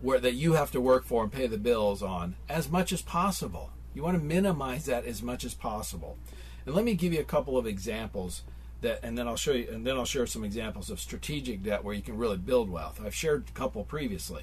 [0.00, 3.02] where that you have to work for and pay the bills on as much as
[3.02, 3.70] possible.
[3.94, 6.18] You want to minimize that as much as possible.
[6.66, 8.42] And let me give you a couple of examples
[8.80, 11.84] that and then I'll show you and then I'll share some examples of strategic debt
[11.84, 13.00] where you can really build wealth.
[13.04, 14.42] I've shared a couple previously.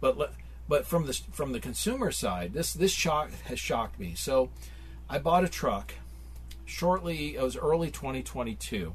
[0.00, 0.30] But let,
[0.72, 4.14] but from the from the consumer side, this this shock has shocked me.
[4.14, 4.48] So,
[5.06, 5.92] I bought a truck
[6.64, 7.36] shortly.
[7.36, 8.94] It was early 2022, and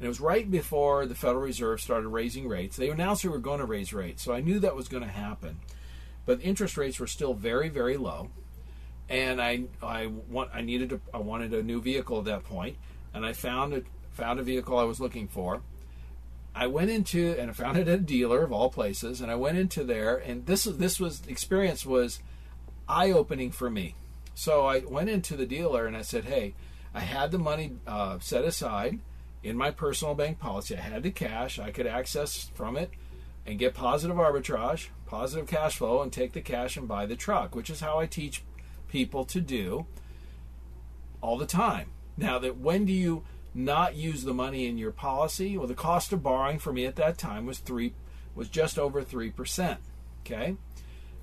[0.00, 2.78] it was right before the Federal Reserve started raising rates.
[2.78, 5.10] They announced they were going to raise rates, so I knew that was going to
[5.10, 5.58] happen.
[6.24, 8.30] But interest rates were still very very low,
[9.10, 12.78] and I I want I needed a, I wanted a new vehicle at that point,
[13.12, 15.60] and I found a found a vehicle I was looking for
[16.54, 19.36] I went into and I found it at a dealer of all places, and I
[19.36, 22.20] went into there, and this this was experience was
[22.88, 23.94] eye opening for me.
[24.34, 26.54] So I went into the dealer and I said, "Hey,
[26.94, 28.98] I had the money uh, set aside
[29.42, 30.76] in my personal bank policy.
[30.76, 31.58] I had the cash.
[31.58, 32.90] I could access from it
[33.46, 37.54] and get positive arbitrage, positive cash flow, and take the cash and buy the truck,
[37.54, 38.42] which is how I teach
[38.88, 39.86] people to do
[41.20, 41.90] all the time.
[42.16, 43.24] Now that when do you
[43.54, 45.56] not use the money in your policy.
[45.56, 47.94] Well, the cost of borrowing for me at that time was three
[48.34, 49.80] was just over three percent.
[50.24, 50.56] Okay,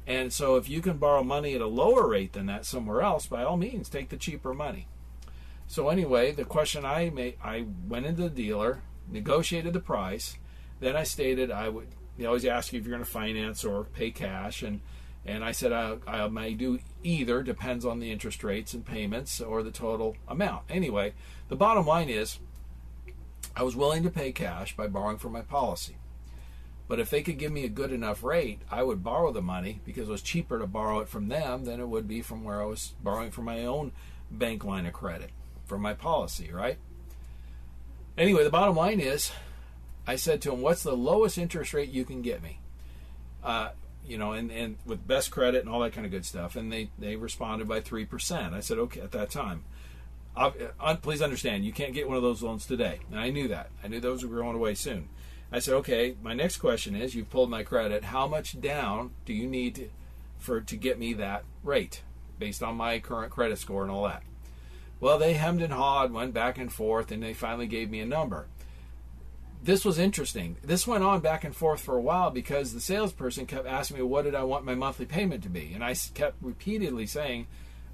[0.05, 3.27] and so if you can borrow money at a lower rate than that somewhere else,
[3.27, 4.87] by all means, take the cheaper money.
[5.67, 10.37] So anyway, the question I made, I went into the dealer, negotiated the price,
[10.79, 11.87] then I stated I would.
[12.17, 14.81] They always ask you if you're going to finance or pay cash, and
[15.25, 19.41] and I said I, I may do either, depends on the interest rates and payments
[19.41, 20.63] or the total amount.
[20.69, 21.13] Anyway,
[21.49, 22.39] the bottom line is
[23.55, 25.95] I was willing to pay cash by borrowing from my policy.
[26.87, 29.81] But if they could give me a good enough rate, I would borrow the money
[29.85, 32.61] because it was cheaper to borrow it from them than it would be from where
[32.61, 33.91] I was borrowing from my own
[34.31, 35.31] bank line of credit
[35.65, 36.77] for my policy, right?
[38.17, 39.31] Anyway, the bottom line is,
[40.07, 42.59] I said to him, "What's the lowest interest rate you can get me?"
[43.43, 43.69] Uh,
[44.07, 46.55] you know, and, and with best credit and all that kind of good stuff.
[46.55, 48.53] And they, they responded by 3%.
[48.53, 49.65] I said, okay, at that time.
[50.37, 52.99] Uh, please understand, you can't get one of those loans today.
[53.09, 53.71] And I knew that.
[53.83, 55.09] I knew those were going away soon.
[55.51, 58.05] I said, okay, my next question is you've pulled my credit.
[58.05, 59.89] How much down do you need
[60.37, 62.03] for to get me that rate
[62.37, 64.23] based on my current credit score and all that?
[64.99, 68.05] Well, they hemmed and hawed, went back and forth, and they finally gave me a
[68.05, 68.47] number
[69.63, 70.57] this was interesting.
[70.63, 74.03] This went on back and forth for a while because the salesperson kept asking me,
[74.03, 75.71] What did I want my monthly payment to be?
[75.73, 77.47] And I kept repeatedly saying,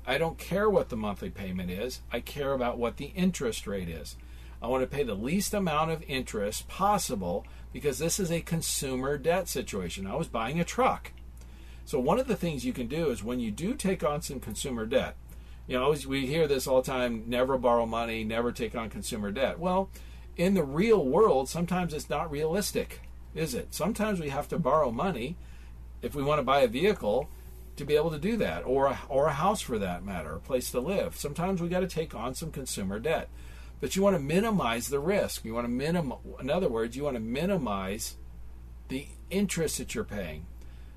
[0.05, 3.89] I don't care what the monthly payment is, I care about what the interest rate
[3.89, 4.17] is.
[4.61, 9.17] I want to pay the least amount of interest possible because this is a consumer
[9.17, 10.07] debt situation.
[10.07, 11.11] I was buying a truck.
[11.85, 14.39] So, one of the things you can do is when you do take on some
[14.39, 15.15] consumer debt,
[15.67, 19.31] you know, we hear this all the time never borrow money, never take on consumer
[19.31, 19.59] debt.
[19.59, 19.89] Well,
[20.37, 23.01] in the real world, sometimes it's not realistic,
[23.35, 23.73] is it?
[23.73, 25.35] Sometimes we have to borrow money
[26.01, 27.29] if we want to buy a vehicle
[27.75, 30.39] to be able to do that, or a, or a house for that matter, a
[30.39, 31.15] place to live.
[31.15, 33.29] Sometimes we got to take on some consumer debt,
[33.81, 35.43] but you want to minimize the risk.
[35.43, 38.15] You want to minimize, in other words, you want to minimize
[38.89, 40.45] the interest that you're paying.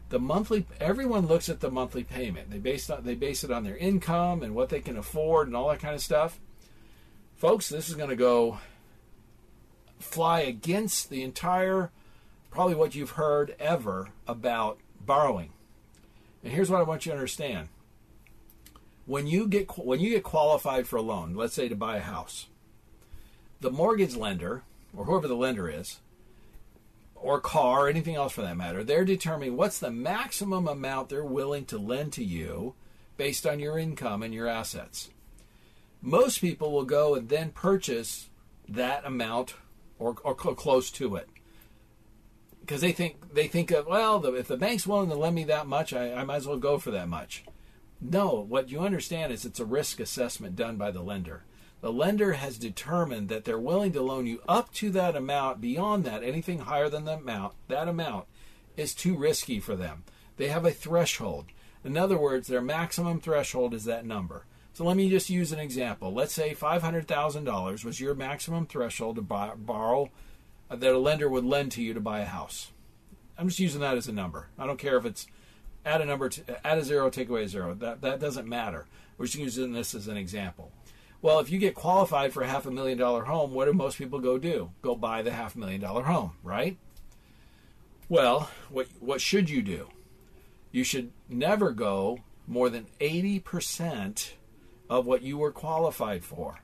[0.08, 2.50] The monthly, everyone looks at the monthly payment.
[2.50, 5.68] They base they base it on their income and what they can afford and all
[5.70, 6.38] that kind of stuff.
[7.36, 8.58] Folks, this is going to go
[9.98, 11.90] fly against the entire,
[12.50, 15.52] probably what you've heard ever about borrowing.
[16.46, 17.70] And here's what I want you to understand:
[19.04, 22.00] when you get when you get qualified for a loan, let's say to buy a
[22.00, 22.46] house,
[23.60, 24.62] the mortgage lender
[24.96, 25.98] or whoever the lender is,
[27.16, 31.24] or car, or anything else for that matter, they're determining what's the maximum amount they're
[31.24, 32.74] willing to lend to you
[33.16, 35.10] based on your income and your assets.
[36.00, 38.28] Most people will go and then purchase
[38.68, 39.54] that amount
[39.98, 41.28] or, or close to it
[42.66, 45.44] because they think they think of well the, if the bank's willing to lend me
[45.44, 47.44] that much I, I might as well go for that much.
[48.00, 51.44] No what you understand is it's a risk assessment done by the lender.
[51.80, 56.04] The lender has determined that they're willing to loan you up to that amount beyond
[56.04, 58.26] that anything higher than that amount that amount
[58.76, 60.02] is too risky for them.
[60.36, 61.46] They have a threshold.
[61.84, 64.44] In other words their maximum threshold is that number.
[64.72, 66.12] So let me just use an example.
[66.12, 70.10] Let's say $500,000 was your maximum threshold to buy, borrow
[70.68, 72.72] that a lender would lend to you to buy a house.
[73.38, 74.48] I'm just using that as a number.
[74.58, 75.26] I don't care if it's
[75.84, 77.74] add a number, to, add a zero, take away a zero.
[77.74, 78.86] That that doesn't matter.
[79.16, 80.72] We're just using this as an example.
[81.22, 83.98] Well, if you get qualified for a half a million dollar home, what do most
[83.98, 84.70] people go do?
[84.82, 86.76] Go buy the half million dollar home, right?
[88.08, 89.88] Well, what what should you do?
[90.72, 94.32] You should never go more than 80%
[94.88, 96.60] of what you were qualified for.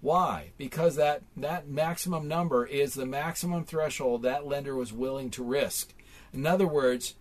[0.00, 0.52] Why?
[0.56, 5.92] Because that, that maximum number is the maximum threshold that lender was willing to risk.
[6.32, 7.14] In other words,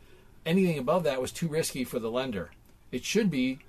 [0.46, 2.52] anything above that was too risky for the lender.
[2.92, 3.60] It should be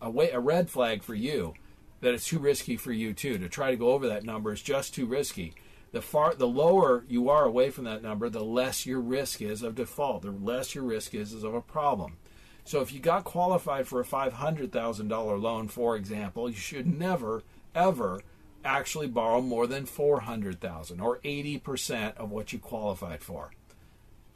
[0.00, 1.54] a, way, a red flag for you
[2.00, 3.38] that it's too risky for you too.
[3.38, 5.54] To try to go over that number is just too risky.
[5.90, 9.62] The far the lower you are away from that number, the less your risk is
[9.62, 10.22] of default.
[10.22, 12.18] The less your risk is, is of a problem.
[12.64, 17.42] So if you got qualified for a $500,000 loan, for example, you should never,
[17.74, 18.20] ever
[18.68, 23.50] actually borrow more than 400,000 or 80% of what you qualified for.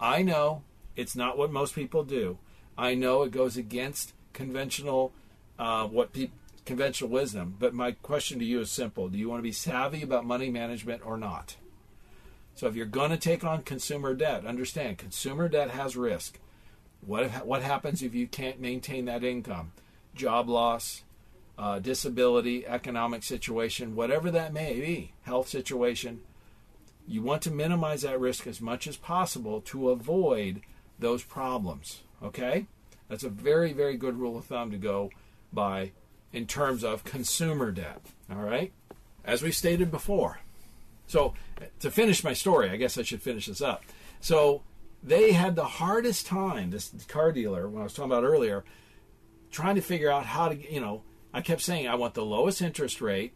[0.01, 0.63] I know
[0.97, 2.39] it's not what most people do.
[2.77, 5.13] I know it goes against conventional
[5.59, 6.31] uh, what pe-
[6.65, 9.09] conventional wisdom, but my question to you is simple.
[9.09, 11.57] Do you want to be savvy about money management or not?
[12.55, 16.39] So if you're going to take on consumer debt, understand consumer debt has risk.
[17.03, 19.73] What if, what happens if you can't maintain that income?
[20.15, 21.03] Job loss,
[21.63, 26.21] uh, disability, economic situation, whatever that may be, health situation.
[27.07, 30.63] You want to minimize that risk as much as possible to avoid
[30.99, 32.01] those problems.
[32.21, 32.67] Okay?
[33.09, 35.11] That's a very, very good rule of thumb to go
[35.53, 35.93] by
[36.33, 38.01] in terms of consumer debt.
[38.29, 38.73] All right?
[39.25, 40.41] As we stated before.
[41.07, 41.35] So,
[41.79, 43.85] to finish my story, I guess I should finish this up.
[44.19, 44.65] So,
[45.01, 48.65] they had the hardest time, this car dealer, when I was talking about earlier,
[49.53, 51.03] trying to figure out how to, you know,
[51.33, 53.33] I kept saying, I want the lowest interest rate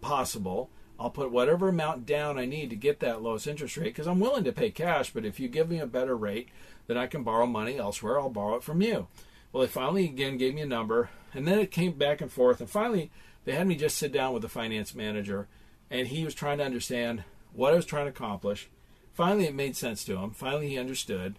[0.00, 0.70] possible.
[0.98, 4.20] I'll put whatever amount down I need to get that lowest interest rate because I'm
[4.20, 6.48] willing to pay cash, but if you give me a better rate,
[6.86, 8.18] then I can borrow money elsewhere.
[8.20, 9.08] I'll borrow it from you.
[9.52, 12.60] Well, they finally again gave me a number, and then it came back and forth,
[12.60, 13.10] and finally
[13.44, 15.48] they had me just sit down with the finance manager,
[15.90, 18.68] and he was trying to understand what I was trying to accomplish
[19.16, 20.30] Finally, it made sense to him.
[20.30, 21.38] Finally, he understood.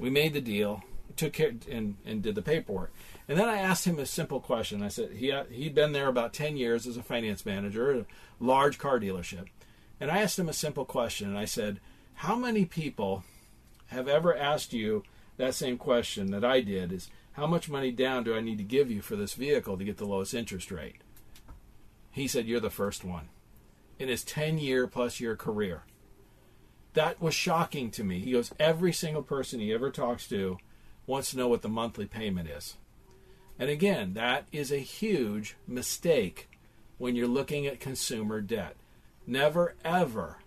[0.00, 0.84] We made the deal,
[1.16, 2.92] took care, and, and did the paperwork.
[3.28, 4.82] And then I asked him a simple question.
[4.82, 8.00] I said he uh, he'd been there about ten years as a finance manager, at
[8.00, 8.06] a
[8.38, 9.46] large car dealership,
[10.00, 11.80] And I asked him a simple question, and I said,
[12.14, 13.24] How many people
[13.88, 15.02] have ever asked you
[15.36, 18.64] that same question that I did is how much money down do I need to
[18.64, 20.96] give you for this vehicle to get the lowest interest rate?
[22.10, 23.28] He said, You're the first one
[23.98, 25.82] in his 10 year plus year career.
[26.94, 28.20] That was shocking to me.
[28.20, 30.58] He goes, Every single person he ever talks to
[31.06, 32.76] wants to know what the monthly payment is.
[33.58, 36.48] And again, that is a huge mistake
[36.98, 38.76] when you're looking at consumer debt.
[39.26, 40.38] Never, ever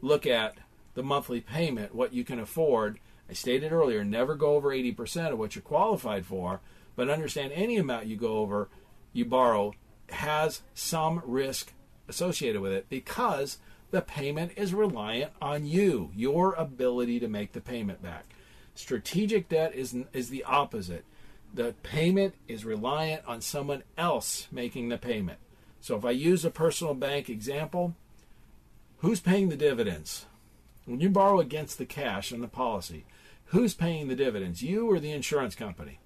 [0.00, 0.58] look at
[0.94, 2.98] the monthly payment, what you can afford.
[3.28, 6.60] I stated earlier, never go over 80% of what you're qualified for,
[6.96, 8.68] but understand any amount you go over,
[9.12, 9.74] you borrow,
[10.10, 11.72] has some risk
[12.08, 13.58] associated with it because
[13.90, 18.34] the payment is reliant on you, your ability to make the payment back.
[18.74, 21.04] Strategic debt is, is the opposite.
[21.52, 25.38] The payment is reliant on someone else making the payment.
[25.80, 27.96] So if I use a personal bank example,
[28.98, 30.26] who's paying the dividends?
[30.84, 33.04] When you borrow against the cash in the policy,
[33.46, 35.98] who's paying the dividends, you or the insurance company?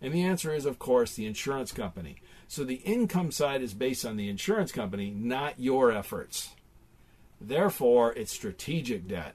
[0.00, 2.16] And the answer is, of course, the insurance company.
[2.48, 6.50] So the income side is based on the insurance company, not your efforts.
[7.40, 9.34] Therefore, it's strategic debt.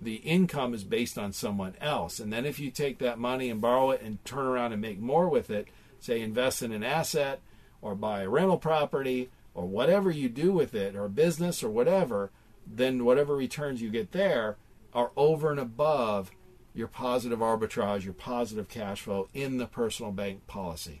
[0.00, 2.20] The income is based on someone else.
[2.20, 5.00] And then if you take that money and borrow it and turn around and make
[5.00, 5.68] more with it,
[5.98, 7.40] say invest in an asset
[7.82, 12.30] or buy a rental property or whatever you do with it or business or whatever,
[12.66, 14.56] then whatever returns you get there
[14.94, 16.30] are over and above
[16.74, 21.00] your positive arbitrage, your positive cash flow in the personal bank policy.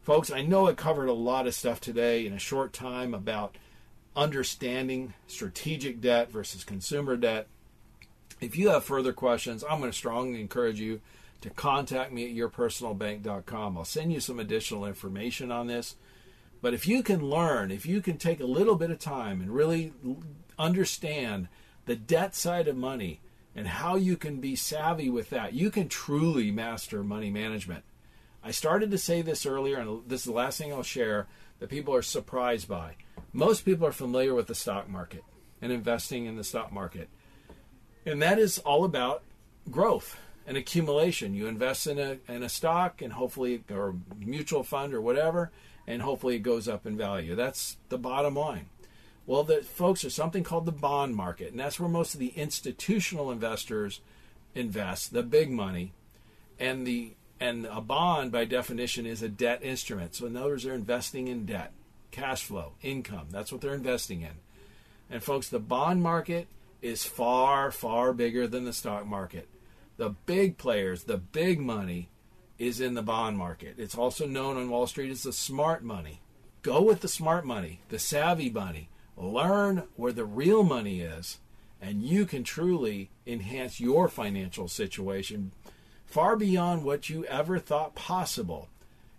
[0.00, 3.56] Folks, I know I covered a lot of stuff today in a short time about
[4.16, 7.48] understanding strategic debt versus consumer debt.
[8.40, 11.00] If you have further questions, I'm going to strongly encourage you
[11.42, 13.78] to contact me at yourpersonalbank.com.
[13.78, 15.96] I'll send you some additional information on this.
[16.62, 19.50] But if you can learn, if you can take a little bit of time and
[19.50, 19.92] really
[20.58, 21.48] understand
[21.86, 23.20] the debt side of money
[23.54, 27.84] and how you can be savvy with that, you can truly master money management.
[28.42, 31.26] I started to say this earlier, and this is the last thing I'll share
[31.58, 32.96] that people are surprised by.
[33.32, 35.24] Most people are familiar with the stock market
[35.60, 37.08] and investing in the stock market.
[38.06, 39.22] And that is all about
[39.70, 41.34] growth and accumulation.
[41.34, 45.50] You invest in a in a stock and hopefully or mutual fund or whatever,
[45.86, 47.34] and hopefully it goes up in value.
[47.34, 48.66] That's the bottom line.
[49.26, 52.32] Well, the folks are something called the bond market, and that's where most of the
[52.36, 54.00] institutional investors
[54.54, 55.92] invest, the big money,
[56.58, 60.14] and the and a bond by definition is a debt instrument.
[60.14, 61.72] So in other words, they're investing in debt,
[62.10, 63.28] cash flow, income.
[63.30, 64.34] That's what they're investing in.
[65.08, 66.48] And folks, the bond market
[66.82, 69.48] is far, far bigger than the stock market.
[69.96, 72.08] The big players, the big money,
[72.58, 73.74] is in the bond market.
[73.78, 76.20] It's also known on Wall Street as the smart money.
[76.62, 78.90] Go with the smart money, the savvy money.
[79.16, 81.38] Learn where the real money is,
[81.80, 85.52] and you can truly enhance your financial situation
[86.06, 88.68] far beyond what you ever thought possible.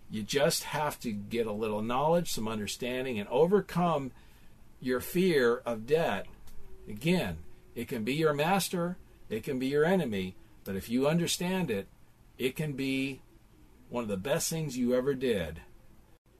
[0.09, 4.12] You just have to get a little knowledge, some understanding, and overcome
[4.82, 6.26] your fear of debt.
[6.88, 7.38] Again,
[7.76, 8.98] it can be your master,
[9.30, 11.88] it can be your enemy, but if you understand it,
[12.38, 13.22] it can be
[13.90, 15.62] one of the best things you ever did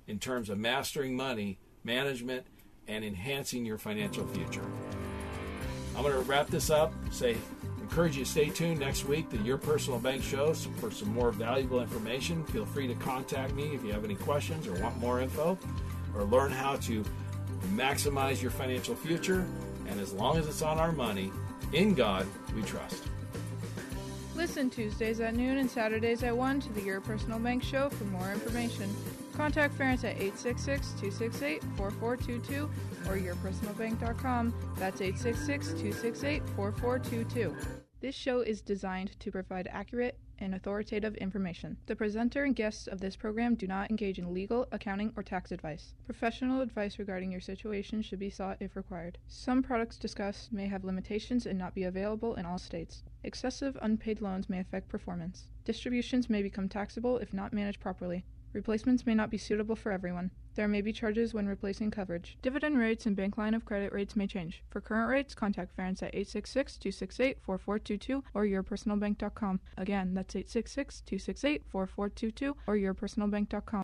[0.08, 2.46] in terms of mastering money management
[2.88, 4.66] and enhancing your financial future.
[5.96, 6.94] I'm going to wrap this up.
[7.12, 7.38] Say,
[7.80, 11.32] encourage you to stay tuned next week to Your Personal Bank Show for some more
[11.32, 12.46] valuable information.
[12.46, 15.58] Feel free to contact me if you have any questions or want more info
[16.16, 17.04] or learn how to
[17.76, 19.46] maximize your financial future.
[19.92, 21.32] And as long as it's on our money,
[21.74, 22.26] in God
[22.56, 23.04] we trust.
[24.36, 28.06] Listen Tuesdays at noon and Saturdays at 1 to the Your Personal Bank Show for
[28.06, 28.89] more information.
[29.36, 32.70] Contact Ferenc at 866-268-4422
[33.08, 34.54] or yourpersonalbank.com.
[34.78, 37.56] That's 866-268-4422.
[38.00, 41.78] This show is designed to provide accurate and authoritative information.
[41.86, 45.52] The presenter and guests of this program do not engage in legal, accounting, or tax
[45.52, 45.94] advice.
[46.06, 49.18] Professional advice regarding your situation should be sought if required.
[49.28, 53.04] Some products discussed may have limitations and not be available in all states.
[53.24, 55.48] Excessive unpaid loans may affect performance.
[55.64, 58.26] Distributions may become taxable if not managed properly.
[58.54, 60.32] Replacements may not be suitable for everyone.
[60.56, 62.38] There may be charges when replacing coverage.
[62.41, 64.64] Dividend rates and bank line of credit rates may change.
[64.70, 69.60] For current rates, contact Ferenc at 866-268-4422 or yourpersonalbank.com.
[69.78, 73.84] Again, that's 866-268-4422 or yourpersonalbank.com.